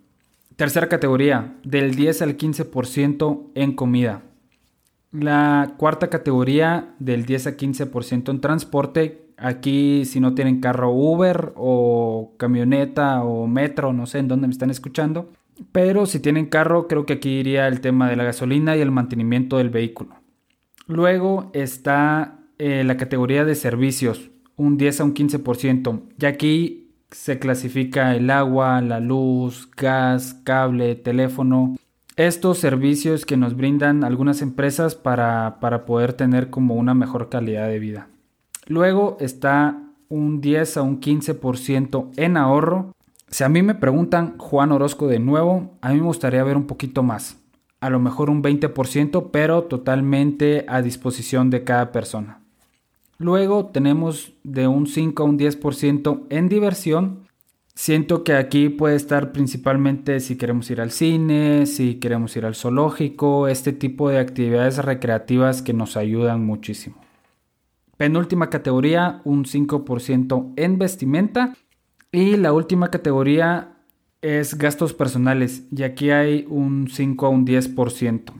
Tercera 0.57 0.88
categoría, 0.88 1.57
del 1.64 1.94
10 1.94 2.22
al 2.22 2.37
15% 2.37 3.50
en 3.55 3.72
comida. 3.74 4.22
La 5.12 5.74
cuarta 5.79 6.11
categoría, 6.11 6.94
del 6.98 7.24
10 7.24 7.46
a 7.46 7.57
15% 7.57 8.31
en 8.31 8.40
transporte, 8.40 9.30
Aquí 9.40 10.05
si 10.05 10.20
no 10.20 10.35
tienen 10.35 10.61
carro 10.61 10.92
Uber 10.92 11.55
o 11.57 12.35
camioneta 12.37 13.24
o 13.24 13.46
metro, 13.46 13.94
no 13.94 14.07
sé 14.07 14.18
en 14.18 14.29
dónde 14.29 14.46
me 14.46 14.53
están 14.53 14.70
escuchando. 14.70 15.33
Pero 15.72 16.05
si 16.05 16.20
tienen 16.20 16.46
carro, 16.46 16.88
creo 16.88 17.07
que 17.07 17.14
aquí 17.14 17.31
iría 17.40 17.66
el 17.66 17.81
tema 17.81 18.11
de 18.11 18.16
la 18.16 18.24
gasolina 18.24 18.76
y 18.76 18.81
el 18.81 18.90
mantenimiento 18.90 19.57
del 19.57 19.70
vehículo. 19.70 20.14
Luego 20.87 21.50
está 21.55 22.40
eh, 22.59 22.85
la 22.85 22.98
categoría 22.98 23.46
de 23.46 23.55
servicios, 23.55 24.31
un 24.57 24.76
10 24.76 25.00
a 25.00 25.05
un 25.05 25.14
15%. 25.14 26.03
Y 26.18 26.26
aquí 26.26 26.90
se 27.11 27.38
clasifica 27.38 28.14
el 28.14 28.29
agua, 28.29 28.83
la 28.83 29.00
luz, 29.00 29.70
gas, 29.74 30.35
cable, 30.44 30.96
teléfono. 30.96 31.76
Estos 32.16 32.59
servicios 32.59 33.24
que 33.24 33.38
nos 33.38 33.57
brindan 33.57 34.05
algunas 34.05 34.42
empresas 34.42 34.94
para, 34.94 35.61
para 35.61 35.87
poder 35.87 36.12
tener 36.12 36.50
como 36.50 36.74
una 36.74 36.92
mejor 36.92 37.31
calidad 37.31 37.68
de 37.68 37.79
vida. 37.79 38.10
Luego 38.70 39.16
está 39.18 39.83
un 40.09 40.40
10 40.40 40.76
a 40.76 40.83
un 40.83 41.00
15% 41.00 42.11
en 42.16 42.37
ahorro. 42.37 42.92
Si 43.26 43.42
a 43.42 43.48
mí 43.48 43.62
me 43.62 43.74
preguntan 43.74 44.38
Juan 44.38 44.70
Orozco 44.70 45.09
de 45.09 45.18
nuevo, 45.18 45.76
a 45.80 45.88
mí 45.88 45.96
me 45.96 46.06
gustaría 46.06 46.44
ver 46.44 46.56
un 46.56 46.68
poquito 46.68 47.02
más. 47.02 47.42
A 47.80 47.90
lo 47.90 47.98
mejor 47.98 48.30
un 48.30 48.44
20%, 48.44 49.30
pero 49.33 49.64
totalmente 49.64 50.66
a 50.68 50.83
disposición 50.83 51.50
de 51.50 51.64
cada 51.64 51.90
persona. 51.90 52.42
Luego 53.18 53.66
tenemos 53.66 54.35
de 54.44 54.68
un 54.68 54.87
5 54.87 55.20
a 55.20 55.26
un 55.26 55.37
10% 55.37 56.26
en 56.30 56.48
diversión. 56.48 57.26
Siento 57.74 58.22
que 58.22 58.35
aquí 58.35 58.68
puede 58.68 58.94
estar 58.94 59.33
principalmente 59.33 60.20
si 60.20 60.38
queremos 60.38 60.70
ir 60.70 60.80
al 60.80 60.92
cine, 60.92 61.66
si 61.66 61.96
queremos 61.96 62.37
ir 62.37 62.46
al 62.46 62.54
zoológico, 62.54 63.48
este 63.48 63.72
tipo 63.72 64.11
de 64.11 64.20
actividades 64.20 64.78
recreativas 64.78 65.61
que 65.61 65.72
nos 65.72 65.96
ayudan 65.96 66.46
muchísimo. 66.46 67.10
Penúltima 68.00 68.48
categoría, 68.48 69.20
un 69.24 69.44
5% 69.44 70.54
en 70.56 70.78
vestimenta. 70.78 71.52
Y 72.10 72.38
la 72.38 72.54
última 72.54 72.90
categoría 72.90 73.74
es 74.22 74.56
gastos 74.56 74.94
personales 74.94 75.66
y 75.70 75.82
aquí 75.82 76.08
hay 76.08 76.46
un 76.48 76.88
5 76.88 77.26
a 77.26 77.28
un 77.28 77.46
10%. 77.46 78.32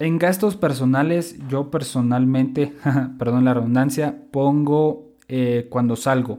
En 0.00 0.18
gastos 0.18 0.56
personales, 0.56 1.38
yo 1.48 1.70
personalmente, 1.70 2.74
perdón 3.18 3.46
la 3.46 3.54
redundancia, 3.54 4.14
pongo 4.32 5.14
eh, 5.28 5.66
cuando 5.70 5.96
salgo. 5.96 6.36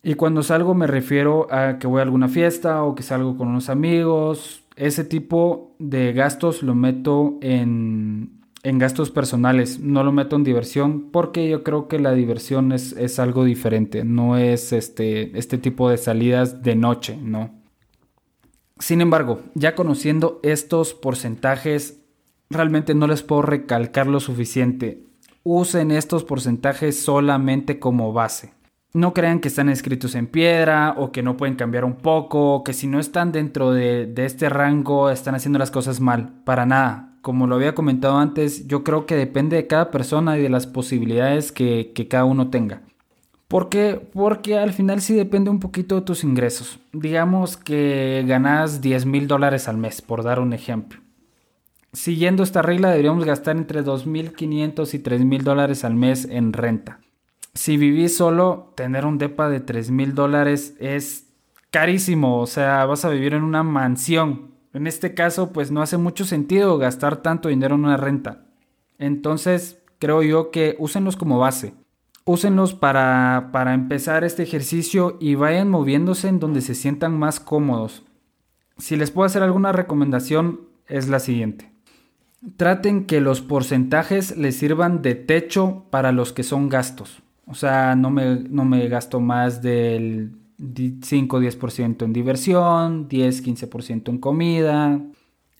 Y 0.00 0.14
cuando 0.14 0.44
salgo 0.44 0.72
me 0.72 0.86
refiero 0.86 1.52
a 1.52 1.80
que 1.80 1.88
voy 1.88 1.98
a 1.98 2.04
alguna 2.04 2.28
fiesta 2.28 2.84
o 2.84 2.94
que 2.94 3.02
salgo 3.02 3.36
con 3.36 3.48
unos 3.48 3.68
amigos. 3.68 4.62
Ese 4.76 5.02
tipo 5.02 5.74
de 5.80 6.12
gastos 6.12 6.62
lo 6.62 6.76
meto 6.76 7.38
en, 7.40 8.39
en 8.62 8.78
gastos 8.78 9.10
personales, 9.10 9.80
no 9.80 10.04
lo 10.04 10.12
meto 10.12 10.36
en 10.36 10.44
diversión 10.44 11.10
porque 11.10 11.48
yo 11.48 11.62
creo 11.62 11.88
que 11.88 11.98
la 11.98 12.12
diversión 12.12 12.72
es, 12.72 12.92
es 12.92 13.18
algo 13.18 13.44
diferente, 13.44 14.04
no 14.04 14.36
es 14.36 14.72
este, 14.72 15.36
este 15.38 15.58
tipo 15.58 15.88
de 15.88 15.98
salidas 15.98 16.62
de 16.62 16.76
noche, 16.76 17.16
¿no? 17.16 17.58
Sin 18.78 19.00
embargo, 19.02 19.40
ya 19.54 19.74
conociendo 19.74 20.40
estos 20.42 20.94
porcentajes, 20.94 22.00
realmente 22.48 22.94
no 22.94 23.06
les 23.06 23.22
puedo 23.22 23.42
recalcar 23.42 24.06
lo 24.06 24.20
suficiente. 24.20 25.06
Usen 25.42 25.90
estos 25.90 26.24
porcentajes 26.24 27.00
solamente 27.00 27.78
como 27.78 28.12
base. 28.12 28.52
No 28.92 29.14
crean 29.14 29.38
que 29.38 29.48
están 29.48 29.68
escritos 29.68 30.14
en 30.14 30.26
piedra 30.26 30.94
o 30.96 31.12
que 31.12 31.22
no 31.22 31.36
pueden 31.36 31.54
cambiar 31.54 31.84
un 31.84 31.96
poco, 31.96 32.54
o 32.54 32.64
que 32.64 32.72
si 32.72 32.86
no 32.88 32.98
están 32.98 33.32
dentro 33.32 33.70
de, 33.72 34.12
este 34.16 34.48
rango 34.48 35.10
están 35.10 35.34
haciendo 35.34 35.58
las 35.58 35.70
cosas 35.70 36.00
mal. 36.00 36.42
Para 36.44 36.66
nada. 36.66 37.09
Como 37.20 37.46
lo 37.46 37.56
había 37.56 37.74
comentado 37.74 38.18
antes, 38.18 38.66
yo 38.66 38.84
creo 38.84 39.06
que 39.06 39.16
depende 39.16 39.56
de 39.56 39.66
cada 39.66 39.90
persona 39.90 40.38
y 40.38 40.42
de 40.42 40.48
las 40.48 40.66
posibilidades 40.66 41.52
que, 41.52 41.92
que 41.94 42.08
cada 42.08 42.24
uno 42.24 42.50
tenga. 42.50 42.82
¿Por 43.48 43.68
qué? 43.68 44.00
Porque 44.12 44.58
al 44.58 44.72
final 44.72 45.00
sí 45.00 45.14
depende 45.14 45.50
un 45.50 45.60
poquito 45.60 45.96
de 45.96 46.02
tus 46.02 46.22
ingresos. 46.24 46.78
Digamos 46.92 47.56
que 47.56 48.24
ganas 48.26 48.80
10 48.80 49.06
mil 49.06 49.26
dólares 49.26 49.68
al 49.68 49.76
mes, 49.76 50.02
por 50.02 50.22
dar 50.22 50.40
un 50.40 50.52
ejemplo. 50.52 51.00
Siguiendo 51.92 52.42
esta 52.42 52.62
regla 52.62 52.90
deberíamos 52.90 53.24
gastar 53.24 53.56
entre 53.56 53.84
2.500 53.84 54.94
y 54.94 54.98
3.000 54.98 55.42
dólares 55.42 55.84
al 55.84 55.96
mes 55.96 56.26
en 56.30 56.52
renta 56.52 57.00
si 57.54 57.76
vivís 57.76 58.16
solo, 58.16 58.72
tener 58.76 59.04
un 59.04 59.18
depa 59.18 59.48
de 59.48 59.60
3 59.60 59.90
mil 59.90 60.14
dólares 60.14 60.76
es 60.78 61.28
carísimo. 61.70 62.38
O 62.38 62.46
sea, 62.46 62.84
vas 62.86 63.04
a 63.04 63.10
vivir 63.10 63.34
en 63.34 63.42
una 63.42 63.62
mansión. 63.62 64.49
En 64.72 64.86
este 64.86 65.14
caso, 65.14 65.52
pues 65.52 65.70
no 65.70 65.82
hace 65.82 65.96
mucho 65.96 66.24
sentido 66.24 66.78
gastar 66.78 67.22
tanto 67.22 67.48
dinero 67.48 67.74
en 67.74 67.84
una 67.84 67.96
renta. 67.96 68.46
Entonces, 68.98 69.82
creo 69.98 70.22
yo 70.22 70.50
que 70.50 70.76
úsenlos 70.78 71.16
como 71.16 71.38
base. 71.38 71.74
Úsenlos 72.24 72.74
para, 72.74 73.48
para 73.52 73.74
empezar 73.74 74.22
este 74.22 74.42
ejercicio 74.42 75.16
y 75.20 75.34
vayan 75.34 75.70
moviéndose 75.70 76.28
en 76.28 76.38
donde 76.38 76.60
se 76.60 76.74
sientan 76.74 77.18
más 77.18 77.40
cómodos. 77.40 78.04
Si 78.78 78.96
les 78.96 79.10
puedo 79.10 79.26
hacer 79.26 79.42
alguna 79.42 79.72
recomendación, 79.72 80.60
es 80.86 81.08
la 81.08 81.18
siguiente. 81.18 81.72
Traten 82.56 83.06
que 83.06 83.20
los 83.20 83.42
porcentajes 83.42 84.36
les 84.36 84.56
sirvan 84.56 85.02
de 85.02 85.14
techo 85.14 85.86
para 85.90 86.12
los 86.12 86.32
que 86.32 86.42
son 86.42 86.68
gastos. 86.68 87.22
O 87.46 87.54
sea, 87.54 87.96
no 87.96 88.10
me, 88.10 88.36
no 88.36 88.64
me 88.64 88.86
gasto 88.88 89.20
más 89.20 89.60
del 89.60 90.39
5-10% 90.60 92.04
en 92.04 92.12
diversión, 92.12 93.08
10-15% 93.08 94.10
en 94.10 94.18
comida. 94.18 95.00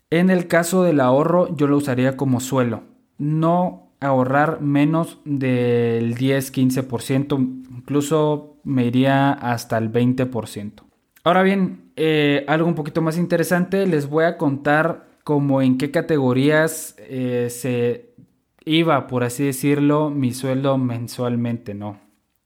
En 0.09 0.29
el 0.29 0.47
caso 0.47 0.83
del 0.83 0.99
ahorro, 0.99 1.55
yo 1.55 1.67
lo 1.67 1.77
usaría 1.77 2.15
como 2.15 2.39
suelo. 2.39 2.83
No 3.17 3.91
ahorrar 3.99 4.61
menos 4.61 5.19
del 5.25 6.15
10-15%, 6.15 7.37
incluso 7.77 8.57
me 8.63 8.85
iría 8.85 9.31
hasta 9.31 9.77
el 9.77 9.91
20%. 9.91 10.83
Ahora 11.23 11.43
bien, 11.43 11.91
eh, 11.95 12.45
algo 12.47 12.67
un 12.67 12.75
poquito 12.75 13.01
más 13.01 13.17
interesante, 13.17 13.85
les 13.85 14.09
voy 14.09 14.25
a 14.25 14.37
contar 14.37 15.07
como 15.23 15.61
en 15.61 15.77
qué 15.77 15.91
categorías 15.91 16.95
eh, 16.97 17.47
se 17.49 18.15
iba, 18.65 19.07
por 19.07 19.23
así 19.23 19.45
decirlo, 19.45 20.09
mi 20.09 20.33
sueldo 20.33 20.77
mensualmente, 20.77 21.75
no. 21.75 21.99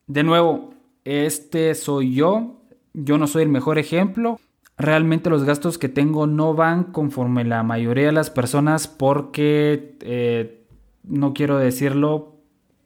De 0.07 0.23
nuevo, 0.23 0.74
este 1.05 1.73
soy 1.75 2.13
yo, 2.13 2.61
yo 2.93 3.17
no 3.17 3.27
soy 3.27 3.43
el 3.43 3.49
mejor 3.49 3.77
ejemplo. 3.77 4.39
Realmente 4.77 5.29
los 5.29 5.45
gastos 5.45 5.77
que 5.77 5.87
tengo 5.87 6.27
no 6.27 6.53
van 6.53 6.85
conforme 6.85 7.45
la 7.45 7.63
mayoría 7.63 8.07
de 8.07 8.11
las 8.11 8.29
personas 8.29 8.87
porque, 8.87 9.97
eh, 10.01 10.65
no 11.03 11.33
quiero 11.33 11.57
decirlo, 11.57 12.35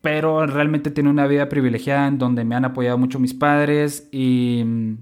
pero 0.01 0.45
realmente 0.45 0.91
tengo 0.91 1.09
una 1.09 1.27
vida 1.27 1.49
privilegiada 1.49 2.07
en 2.07 2.19
donde 2.19 2.43
me 2.43 2.55
han 2.55 2.65
apoyado 2.65 2.97
mucho 2.97 3.19
mis 3.19 3.33
padres 3.33 4.07
y 4.11 4.63
mm, 4.65 4.97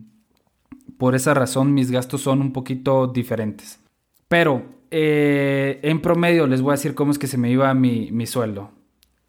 por 0.98 1.16
esa 1.16 1.34
razón 1.34 1.74
mis 1.74 1.92
gastos 1.92 2.22
son 2.22 2.42
un 2.42 2.54
poquito 2.54 3.08
diferentes. 3.08 3.80
Pero 4.28 4.64
eh, 4.92 5.80
en 5.84 6.02
promedio 6.02 6.48
les 6.48 6.62
voy 6.62 6.72
a 6.72 6.76
decir 6.76 6.96
cómo 6.96 7.12
es 7.12 7.20
que 7.20 7.28
se 7.28 7.38
me 7.38 7.52
iba 7.52 7.74
mi, 7.74 8.12
mi 8.12 8.26
sueldo. 8.26 8.72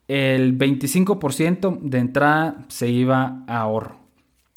El 0.09 0.59
25% 0.59 1.81
de 1.81 1.99
entrada 1.99 2.65
se 2.69 2.89
iba 2.89 3.45
a 3.47 3.61
ahorro. 3.61 3.99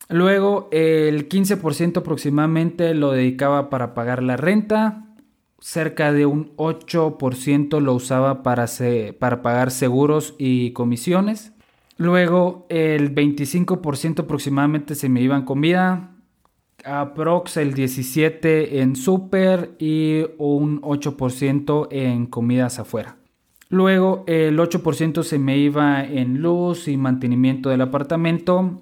Luego 0.10 0.68
el 0.72 1.30
15% 1.30 1.98
aproximadamente 1.98 2.94
lo 2.94 3.12
dedicaba 3.12 3.70
para 3.70 3.94
pagar 3.94 4.24
la 4.24 4.38
renta. 4.38 5.06
Cerca 5.60 6.12
de 6.12 6.26
un 6.26 6.56
8% 6.58 7.80
lo 7.80 7.94
usaba 7.94 8.44
para, 8.44 8.66
para 9.20 9.42
pagar 9.42 9.72
seguros 9.72 10.36
y 10.38 10.72
comisiones. 10.72 11.54
Luego 11.98 12.66
el 12.70 13.14
25% 13.14 14.22
aproximadamente 14.22 14.96
se 14.96 15.08
me 15.08 15.22
iba 15.22 15.36
en 15.36 15.44
comida, 15.44 16.16
aprox 16.84 17.58
el 17.58 17.76
17 17.76 18.82
en 18.82 18.96
super 18.96 19.76
y 19.78 20.24
un 20.40 20.82
8% 20.82 21.88
en 21.92 22.26
comidas 22.26 22.80
afuera. 22.80 23.21
Luego 23.72 24.26
el 24.28 24.60
8% 24.60 25.24
se 25.24 25.40
me 25.40 25.58
iba 25.58 26.04
en 26.04 26.42
luz 26.42 26.90
y 26.90 26.98
mantenimiento 26.98 27.70
del 27.70 27.80
apartamento 27.80 28.82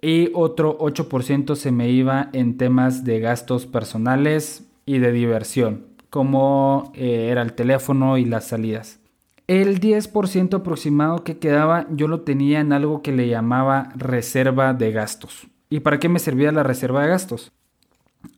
y 0.00 0.30
otro 0.34 0.78
8% 0.78 1.56
se 1.56 1.72
me 1.72 1.90
iba 1.90 2.30
en 2.32 2.56
temas 2.56 3.02
de 3.04 3.18
gastos 3.18 3.66
personales 3.66 4.70
y 4.86 4.98
de 4.98 5.10
diversión, 5.10 5.86
como 6.10 6.92
eh, 6.94 7.26
era 7.32 7.42
el 7.42 7.54
teléfono 7.54 8.18
y 8.18 8.24
las 8.24 8.46
salidas. 8.46 9.00
El 9.48 9.80
10% 9.80 10.58
aproximado 10.58 11.24
que 11.24 11.38
quedaba 11.38 11.88
yo 11.90 12.06
lo 12.06 12.20
tenía 12.20 12.60
en 12.60 12.72
algo 12.72 13.02
que 13.02 13.10
le 13.10 13.26
llamaba 13.26 13.88
reserva 13.96 14.74
de 14.74 14.92
gastos. 14.92 15.48
¿Y 15.70 15.80
para 15.80 15.98
qué 15.98 16.08
me 16.08 16.20
servía 16.20 16.52
la 16.52 16.62
reserva 16.62 17.02
de 17.02 17.08
gastos? 17.08 17.50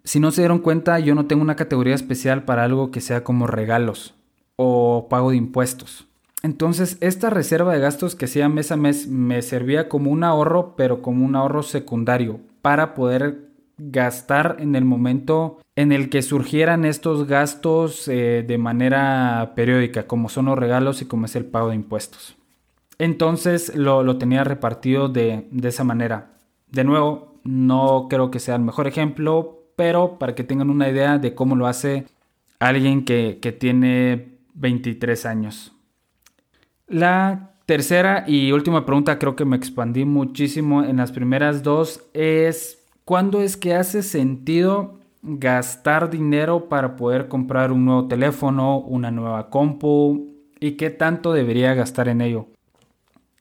Si 0.05 0.21
no 0.21 0.31
se 0.31 0.41
dieron 0.41 0.61
cuenta, 0.61 0.99
yo 1.01 1.15
no 1.15 1.27
tengo 1.27 1.43
una 1.43 1.57
categoría 1.57 1.95
especial 1.95 2.45
para 2.45 2.65
algo 2.65 2.91
que 2.91 3.03
sea 3.03 3.23
como 3.25 3.47
regalos 3.47 4.15
o 4.57 5.07
pago 5.09 5.31
de 5.31 5.37
impuestos. 5.37 6.07
Entonces, 6.43 6.97
esta 7.01 7.31
reserva 7.31 7.73
de 7.73 7.81
gastos 7.81 8.17
que 8.17 8.25
hacía 8.25 8.49
mes 8.49 8.73
a 8.73 8.77
mes 8.77 9.07
me 9.07 9.43
servía 9.43 9.89
como 9.89 10.11
un 10.11 10.25
ahorro, 10.25 10.75
pero 10.77 11.03
como 11.03 11.25
un 11.25 11.37
ahorro 11.37 11.63
secundario 11.63 12.41
para 12.63 12.95
poder 12.95 13.53
gastar 13.79 14.57
en 14.59 14.75
el 14.75 14.85
momento 14.85 15.59
en 15.77 15.93
el 15.93 16.11
que 16.11 16.23
surgieran 16.23 16.85
estos 16.85 17.27
gastos 17.27 18.07
eh, 18.09 18.45
de 18.47 18.59
manera 18.59 19.53
periódica, 19.55 20.07
como 20.07 20.29
son 20.29 20.47
los 20.47 20.59
regalos 20.59 21.01
y 21.01 21.07
como 21.07 21.27
es 21.27 21.37
el 21.37 21.45
pago 21.45 21.69
de 21.69 21.77
impuestos. 21.77 22.37
Entonces 22.99 23.75
lo, 23.75 24.17
tenía 24.19 24.45
repartido 24.45 25.09
de, 25.09 25.47
de 25.51 25.69
esa 25.69 25.85
manera. 25.85 26.33
De 26.71 26.85
nuevo, 26.85 27.33
no 27.45 28.07
creo 28.09 28.31
que 28.31 28.39
sea 28.39 28.57
el 28.57 28.63
mejor 28.63 28.87
ejemplo, 28.87 29.63
pero 29.77 30.19
para 30.19 30.35
que 30.35 30.45
tengan 30.45 30.71
una 30.71 30.89
idea 30.89 31.19
de 31.19 31.35
cómo 31.35 31.57
lo 31.57 31.67
hace 31.67 32.07
alguien 32.63 33.05
que, 33.05 33.57
tiene 33.59 34.32
23 34.55 35.27
años. 35.27 35.73
La 36.87 37.53
tercera 37.67 38.25
y 38.27 38.53
última 38.53 38.85
pregunta, 38.85 39.19
creo 39.19 39.37
que 39.37 39.45
me 39.45 39.57
expandí 39.57 40.05
muchísimo 40.05 40.83
en 40.83 40.97
las 40.99 41.13
primeras 41.13 41.63
dos, 41.63 42.05
es 42.13 42.85
¿cuándo 43.05 43.41
es 43.41 43.57
que 43.57 43.75
hace 43.75 44.03
sentido 44.03 44.99
gastar 45.23 46.11
dinero 46.11 46.69
para 46.69 46.97
poder 46.97 47.29
comprar 47.29 47.73
un 47.73 47.85
nuevo 47.85 48.09
teléfono, 48.09 48.79
una 48.79 49.11
nueva 49.11 49.51
compu 49.51 50.35
y 50.61 50.73
qué 50.73 50.91
tanto 50.91 51.33
debería 51.33 51.75
gastar 51.75 52.09
en 52.09 52.21
ello? 52.21 52.49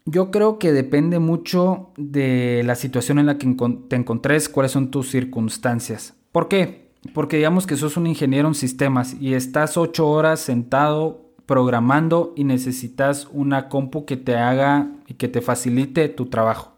Yo 0.05 0.31
creo 0.31 0.57
que 0.57 0.71
depende 0.71 1.19
mucho 1.19 1.91
de 1.95 2.63
la 2.65 2.75
situación 2.75 3.19
en 3.19 3.27
la 3.27 3.37
que 3.37 3.55
te 3.87 3.95
encontres, 3.95 4.49
cuáles 4.49 4.71
son 4.71 4.89
tus 4.89 5.09
circunstancias. 5.09 6.15
¿Por 6.31 6.47
qué? 6.47 6.90
Porque 7.13 7.37
digamos 7.37 7.65
que 7.65 7.77
sos 7.77 7.97
un 7.97 8.07
ingeniero 8.07 8.47
en 8.47 8.55
sistemas 8.55 9.15
y 9.19 9.33
estás 9.33 9.77
ocho 9.77 10.07
horas 10.07 10.39
sentado 10.39 11.31
programando 11.45 12.33
y 12.35 12.43
necesitas 12.43 13.27
una 13.31 13.67
compu 13.67 14.05
que 14.05 14.17
te 14.17 14.35
haga 14.35 14.91
y 15.07 15.15
que 15.15 15.27
te 15.27 15.41
facilite 15.41 16.07
tu 16.09 16.27
trabajo. 16.27 16.71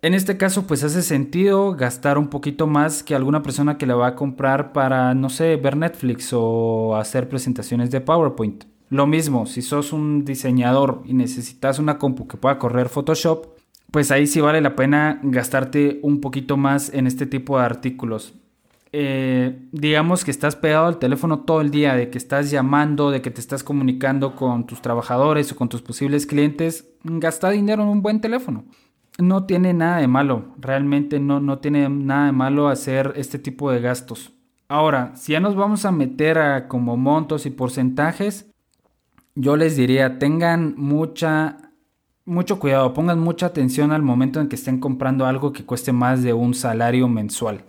En 0.00 0.14
este 0.14 0.36
caso, 0.36 0.66
pues 0.66 0.84
hace 0.84 1.02
sentido 1.02 1.72
gastar 1.72 2.18
un 2.18 2.28
poquito 2.28 2.66
más 2.66 3.02
que 3.02 3.14
alguna 3.16 3.42
persona 3.42 3.78
que 3.78 3.86
le 3.86 3.94
va 3.94 4.08
a 4.08 4.14
comprar 4.14 4.72
para, 4.72 5.12
no 5.14 5.28
sé, 5.28 5.56
ver 5.56 5.76
Netflix 5.76 6.30
o 6.32 6.96
hacer 6.96 7.28
presentaciones 7.28 7.90
de 7.90 8.00
PowerPoint. 8.00 8.64
Lo 8.90 9.06
mismo, 9.06 9.44
si 9.44 9.60
sos 9.60 9.92
un 9.92 10.24
diseñador 10.24 11.02
y 11.04 11.14
necesitas 11.14 11.78
una 11.78 11.98
compu 11.98 12.26
que 12.26 12.36
pueda 12.36 12.58
correr 12.58 12.88
Photoshop, 12.88 13.48
pues 13.90 14.10
ahí 14.10 14.26
sí 14.26 14.40
vale 14.40 14.60
la 14.60 14.76
pena 14.76 15.20
gastarte 15.22 15.98
un 16.02 16.20
poquito 16.20 16.56
más 16.56 16.92
en 16.94 17.06
este 17.06 17.26
tipo 17.26 17.58
de 17.58 17.64
artículos. 17.64 18.34
Eh, 18.92 19.68
digamos 19.72 20.24
que 20.24 20.30
estás 20.30 20.56
pegado 20.56 20.86
al 20.86 20.98
teléfono 20.98 21.40
todo 21.40 21.60
el 21.60 21.70
día, 21.70 21.94
de 21.94 22.10
que 22.10 22.18
estás 22.18 22.50
llamando, 22.50 23.10
de 23.10 23.22
que 23.22 23.30
te 23.30 23.40
estás 23.40 23.62
comunicando 23.62 24.34
con 24.34 24.66
tus 24.66 24.80
trabajadores 24.80 25.52
o 25.52 25.56
con 25.56 25.68
tus 25.68 25.82
posibles 25.82 26.26
clientes, 26.26 26.88
gasta 27.04 27.50
dinero 27.50 27.82
en 27.82 27.88
un 27.88 28.02
buen 28.02 28.20
teléfono. 28.20 28.64
No 29.18 29.44
tiene 29.46 29.74
nada 29.74 29.98
de 29.98 30.08
malo, 30.08 30.54
realmente 30.58 31.18
no, 31.20 31.40
no 31.40 31.58
tiene 31.58 31.88
nada 31.88 32.26
de 32.26 32.32
malo 32.32 32.68
hacer 32.68 33.12
este 33.16 33.38
tipo 33.38 33.70
de 33.70 33.80
gastos. 33.80 34.32
Ahora, 34.68 35.12
si 35.16 35.32
ya 35.32 35.40
nos 35.40 35.56
vamos 35.56 35.84
a 35.84 35.92
meter 35.92 36.38
a 36.38 36.68
como 36.68 36.96
montos 36.96 37.46
y 37.46 37.50
porcentajes, 37.50 38.50
yo 39.34 39.56
les 39.56 39.76
diría, 39.76 40.18
tengan 40.18 40.74
mucha 40.76 41.68
mucho 42.28 42.58
cuidado, 42.58 42.92
pongan 42.92 43.18
mucha 43.18 43.46
atención 43.46 43.90
al 43.90 44.02
momento 44.02 44.38
en 44.38 44.48
que 44.48 44.56
estén 44.56 44.80
comprando 44.80 45.24
algo 45.24 45.54
que 45.54 45.64
cueste 45.64 45.92
más 45.92 46.22
de 46.22 46.34
un 46.34 46.52
salario 46.52 47.08
mensual. 47.08 47.64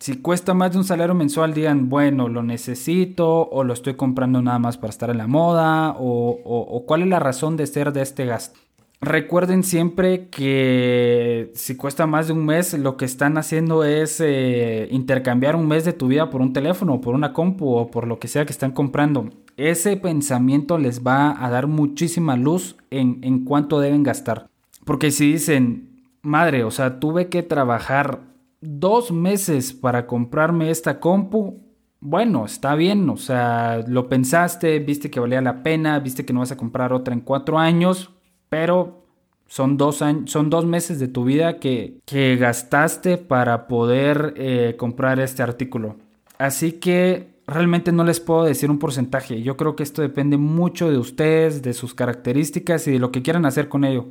Si 0.00 0.16
cuesta 0.16 0.54
más 0.54 0.72
de 0.72 0.78
un 0.78 0.84
salario 0.84 1.14
mensual, 1.14 1.52
digan, 1.52 1.90
bueno, 1.90 2.30
lo 2.30 2.42
necesito 2.42 3.50
o 3.50 3.64
lo 3.64 3.74
estoy 3.74 3.96
comprando 3.96 4.40
nada 4.40 4.58
más 4.58 4.78
para 4.78 4.88
estar 4.88 5.10
en 5.10 5.18
la 5.18 5.26
moda 5.26 5.94
o, 5.98 6.84
cuál 6.86 7.02
es 7.02 7.08
la 7.08 7.18
razón 7.18 7.58
de 7.58 7.66
ser 7.66 7.92
de 7.92 8.00
este 8.00 8.24
gasto. 8.24 8.58
Recuerden 9.02 9.62
siempre 9.62 10.28
que 10.28 11.50
si 11.54 11.76
cuesta 11.76 12.06
más 12.06 12.28
de 12.28 12.32
un 12.32 12.46
mes, 12.46 12.72
lo 12.78 12.96
que 12.96 13.04
están 13.04 13.36
haciendo 13.36 13.84
es 13.84 14.22
eh, 14.22 14.88
intercambiar 14.90 15.54
un 15.54 15.68
mes 15.68 15.84
de 15.84 15.92
tu 15.92 16.08
vida 16.08 16.30
por 16.30 16.40
un 16.40 16.54
teléfono, 16.54 17.02
por 17.02 17.14
una 17.14 17.34
compu 17.34 17.74
o 17.74 17.90
por 17.90 18.06
lo 18.06 18.18
que 18.18 18.28
sea 18.28 18.46
que 18.46 18.52
están 18.52 18.72
comprando. 18.72 19.28
Ese 19.58 19.98
pensamiento 19.98 20.78
les 20.78 21.06
va 21.06 21.44
a 21.44 21.50
dar 21.50 21.66
muchísima 21.66 22.36
luz 22.36 22.76
en, 22.90 23.18
en 23.22 23.44
cuánto 23.44 23.80
deben 23.80 24.02
gastar. 24.02 24.48
Porque 24.86 25.10
si 25.10 25.32
dicen, 25.32 26.00
madre, 26.22 26.64
o 26.64 26.70
sea, 26.70 27.00
tuve 27.00 27.28
que 27.28 27.42
trabajar 27.42 28.29
dos 28.60 29.10
meses 29.12 29.72
para 29.72 30.06
comprarme 30.06 30.70
esta 30.70 31.00
compu, 31.00 31.62
bueno, 32.00 32.46
está 32.46 32.74
bien, 32.74 33.08
o 33.10 33.16
sea, 33.16 33.84
lo 33.86 34.08
pensaste, 34.08 34.78
viste 34.78 35.10
que 35.10 35.20
valía 35.20 35.42
la 35.42 35.62
pena, 35.62 35.98
viste 35.98 36.24
que 36.24 36.32
no 36.32 36.40
vas 36.40 36.52
a 36.52 36.56
comprar 36.56 36.92
otra 36.92 37.12
en 37.12 37.20
cuatro 37.20 37.58
años, 37.58 38.10
pero 38.48 39.04
son 39.46 39.76
dos, 39.76 40.00
años, 40.00 40.30
son 40.30 40.48
dos 40.48 40.64
meses 40.64 40.98
de 40.98 41.08
tu 41.08 41.24
vida 41.24 41.58
que, 41.58 41.98
que 42.06 42.36
gastaste 42.36 43.18
para 43.18 43.66
poder 43.66 44.34
eh, 44.36 44.76
comprar 44.78 45.20
este 45.20 45.42
artículo. 45.42 45.96
Así 46.38 46.72
que 46.72 47.40
realmente 47.46 47.92
no 47.92 48.04
les 48.04 48.20
puedo 48.20 48.44
decir 48.44 48.70
un 48.70 48.78
porcentaje. 48.78 49.42
Yo 49.42 49.56
creo 49.56 49.76
que 49.76 49.82
esto 49.82 50.00
depende 50.00 50.38
mucho 50.38 50.90
de 50.90 50.98
ustedes, 50.98 51.62
de 51.62 51.74
sus 51.74 51.94
características 51.94 52.86
y 52.86 52.92
de 52.92 52.98
lo 52.98 53.10
que 53.10 53.22
quieran 53.22 53.44
hacer 53.44 53.68
con 53.68 53.84
ello. 53.84 54.06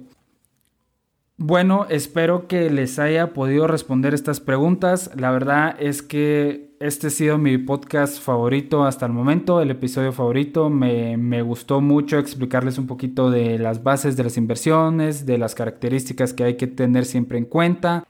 Bueno, 1.42 1.86
espero 1.90 2.50
que 2.50 2.70
les 2.70 3.00
haya 3.00 3.32
podido 3.32 3.66
responder 3.66 4.14
estas 4.14 4.42
preguntas. 4.42 5.10
La 5.16 5.32
verdad 5.32 5.74
es 5.80 6.02
que 6.02 6.76
este 6.82 7.08
ha 7.08 7.10
sido 7.10 7.38
mi 7.38 7.58
podcast 7.58 8.22
favorito 8.22 8.84
hasta 8.84 9.06
el 9.06 9.14
momento, 9.14 9.62
el 9.62 9.72
episodio 9.72 10.12
favorito. 10.12 10.70
Me, 10.70 11.42
gustó 11.42 11.80
mucho 11.80 12.20
explicarles 12.20 12.78
un 12.78 12.88
poquito 12.88 13.32
de 13.32 13.58
las 13.58 13.84
bases 13.84 14.18
de 14.18 14.26
las 14.26 14.36
inversiones, 14.36 15.26
de 15.26 15.38
las 15.38 15.56
características 15.56 16.34
que 16.34 16.44
hay 16.44 16.58
que 16.58 16.68
tener 16.68 17.06
siempre 17.06 17.38
en 17.38 17.46
cuenta. 17.46 18.06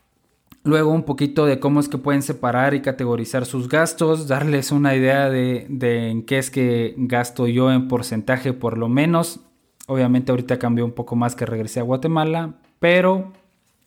Luego 0.63 0.89
un 0.89 1.03
poquito 1.03 1.45
de 1.45 1.59
cómo 1.59 1.81
es 1.81 1.87
que 1.87 1.99
pueden 1.99 2.23
separar 2.23 2.73
y 2.73 2.81
categorizar 2.81 3.45
sus 3.45 3.69
gastos, 3.69 4.27
darles 4.27 4.71
una 4.71 4.95
idea 4.95 5.29
de, 5.29 5.67
de 5.69 6.09
en 6.09 6.23
qué 6.23 6.39
es 6.39 6.49
que 6.49 6.95
gasto 6.97 7.45
yo 7.45 7.71
en 7.71 7.87
porcentaje 7.87 8.53
por 8.53 8.75
lo 8.79 8.89
menos. 8.89 9.41
Obviamente 9.85 10.31
ahorita 10.31 10.57
cambió 10.57 10.83
un 10.83 10.93
poco 10.93 11.15
más 11.15 11.35
que 11.35 11.45
regresé 11.45 11.79
a 11.79 11.83
Guatemala, 11.83 12.55
pero 12.79 13.33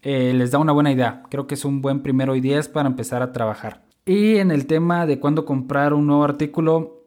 eh, 0.02 0.32
les 0.34 0.50
da 0.50 0.58
una 0.58 0.72
buena 0.72 0.92
idea. 0.92 1.22
Creo 1.30 1.46
que 1.46 1.54
es 1.54 1.64
un 1.64 1.80
buen 1.80 2.02
primero 2.02 2.34
y 2.36 2.40
10 2.40 2.68
para 2.68 2.88
empezar 2.88 3.22
a 3.22 3.32
trabajar. 3.32 3.82
Y 4.04 4.36
en 4.36 4.50
el 4.50 4.66
tema 4.66 5.06
de 5.06 5.20
cuándo 5.20 5.44
comprar 5.44 5.94
un 5.94 6.06
nuevo 6.06 6.24
artículo, 6.24 7.02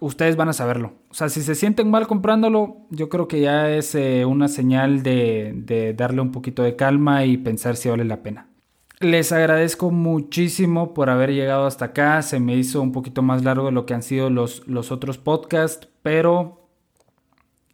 ustedes 0.00 0.36
van 0.36 0.48
a 0.48 0.52
saberlo. 0.52 0.94
O 1.08 1.14
sea, 1.14 1.28
si 1.28 1.40
se 1.42 1.54
sienten 1.54 1.90
mal 1.90 2.08
comprándolo, 2.08 2.78
yo 2.90 3.08
creo 3.08 3.28
que 3.28 3.40
ya 3.40 3.70
es 3.70 3.94
eh, 3.94 4.24
una 4.24 4.48
señal 4.48 5.02
de, 5.02 5.94
darle 5.96 6.20
un 6.20 6.32
poquito 6.32 6.62
de 6.62 6.74
calma 6.74 7.24
y 7.24 7.36
pensar 7.36 7.76
si 7.76 7.88
vale 7.88 8.04
la 8.04 8.22
pena. 8.22 8.48
Les 8.98 9.32
agradezco 9.32 9.90
muchísimo 9.90 10.92
por 10.92 11.08
haber 11.08 11.32
llegado 11.32 11.66
hasta 11.66 11.86
acá. 11.86 12.20
Se 12.22 12.38
me 12.40 12.56
hizo 12.56 12.82
un 12.82 12.92
poquito 12.92 13.22
más 13.22 13.44
largo 13.44 13.66
de 13.66 13.72
lo 13.72 13.86
que 13.86 13.94
han 13.94 14.02
sido 14.02 14.28
los, 14.30 14.66
los 14.66 14.92
otros 14.92 15.16
podcasts, 15.16 15.88
pero 16.02 16.68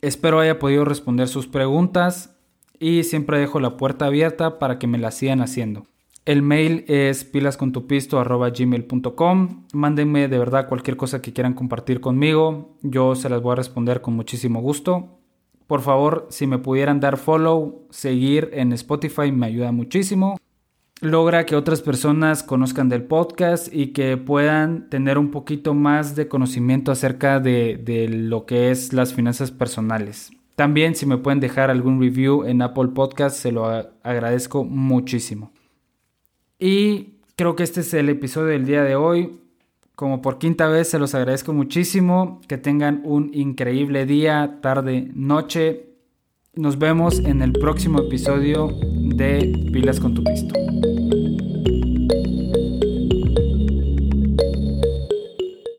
espero 0.03 0.39
haya 0.41 0.59
podido 0.59 0.85
responder 0.85 1.27
sus 1.27 1.49
preguntas 1.49 2.36
y 2.79 3.05
siempre 3.05 3.39
dejo 3.39 3.61
la 3.61 3.77
puerta 3.77 4.07
abierta 4.07 4.59
para 4.59 4.79
que 4.79 4.87
me 4.87 4.99
la 4.99 5.11
sigan 5.11 5.41
haciendo. 5.41 5.85
El 6.27 6.43
mail 6.43 6.85
es 6.89 7.25
pilascontupisto.gmail.com. 7.25 9.67
Mándenme 9.73 10.27
de 10.27 10.39
verdad 10.39 10.69
cualquier 10.69 10.97
cosa 10.97 11.23
que 11.23 11.33
quieran 11.33 11.55
compartir 11.55 12.01
conmigo. 12.01 12.77
Yo 12.83 13.15
se 13.15 13.29
las 13.29 13.41
voy 13.41 13.53
a 13.53 13.57
responder 13.57 14.01
con 14.01 14.15
muchísimo 14.15 14.61
gusto. 14.61 15.21
Por 15.69 15.83
favor, 15.83 16.27
si 16.31 16.49
me 16.49 16.59
pudieran 16.59 16.99
dar 16.99 17.17
follow, 17.17 17.87
seguir 17.91 18.51
en 18.53 18.73
Spotify, 18.73 19.31
me 19.31 19.47
ayuda 19.47 19.71
muchísimo. 19.71 20.37
Logra 21.01 21.47
que 21.47 21.55
otras 21.55 21.83
personas 21.83 22.43
conozcan 22.43 22.89
del 22.89 23.05
podcast 23.05 23.73
y 23.73 23.89
que 23.89 24.17
puedan 24.17 24.89
tener 24.89 25.19
un 25.19 25.31
poquito 25.31 25.75
más 25.75 26.17
de 26.17 26.27
conocimiento 26.27 26.91
acerca 26.91 27.39
de, 27.39 27.77
de 27.77 28.09
lo 28.09 28.47
que 28.47 28.73
es 28.73 28.93
las 28.93 29.15
finanzas 29.15 29.53
personales. 29.53 30.33
También 30.57 30.95
si 30.95 31.05
me 31.05 31.19
pueden 31.19 31.39
dejar 31.39 31.71
algún 31.71 32.01
review 32.01 32.45
en 32.45 32.63
Apple 32.63 32.89
Podcast, 32.89 33.37
se 33.37 33.53
lo 33.53 33.67
agradezco 34.03 34.65
muchísimo. 34.65 35.53
Y 36.59 37.19
creo 37.37 37.55
que 37.55 37.63
este 37.63 37.81
es 37.81 37.93
el 37.93 38.09
episodio 38.09 38.49
del 38.49 38.65
día 38.65 38.83
de 38.83 38.97
hoy. 38.97 39.39
Como 39.95 40.23
por 40.23 40.39
quinta 40.39 40.67
vez 40.69 40.89
se 40.89 40.99
los 40.99 41.15
agradezco 41.15 41.53
muchísimo. 41.53 42.41
Que 42.49 42.57
tengan 42.57 43.03
un 43.05 43.31
increíble 43.35 44.07
día, 44.07 44.59
tarde, 44.63 45.11
noche. 45.15 45.91
Nos 46.55 46.79
vemos 46.79 47.19
en 47.19 47.43
el 47.43 47.53
próximo 47.53 48.01
episodio 48.01 48.71
de 48.95 49.53
Pilas 49.73 50.01
con 50.01 50.15
tu 50.15 50.25
Pisto. 50.25 50.55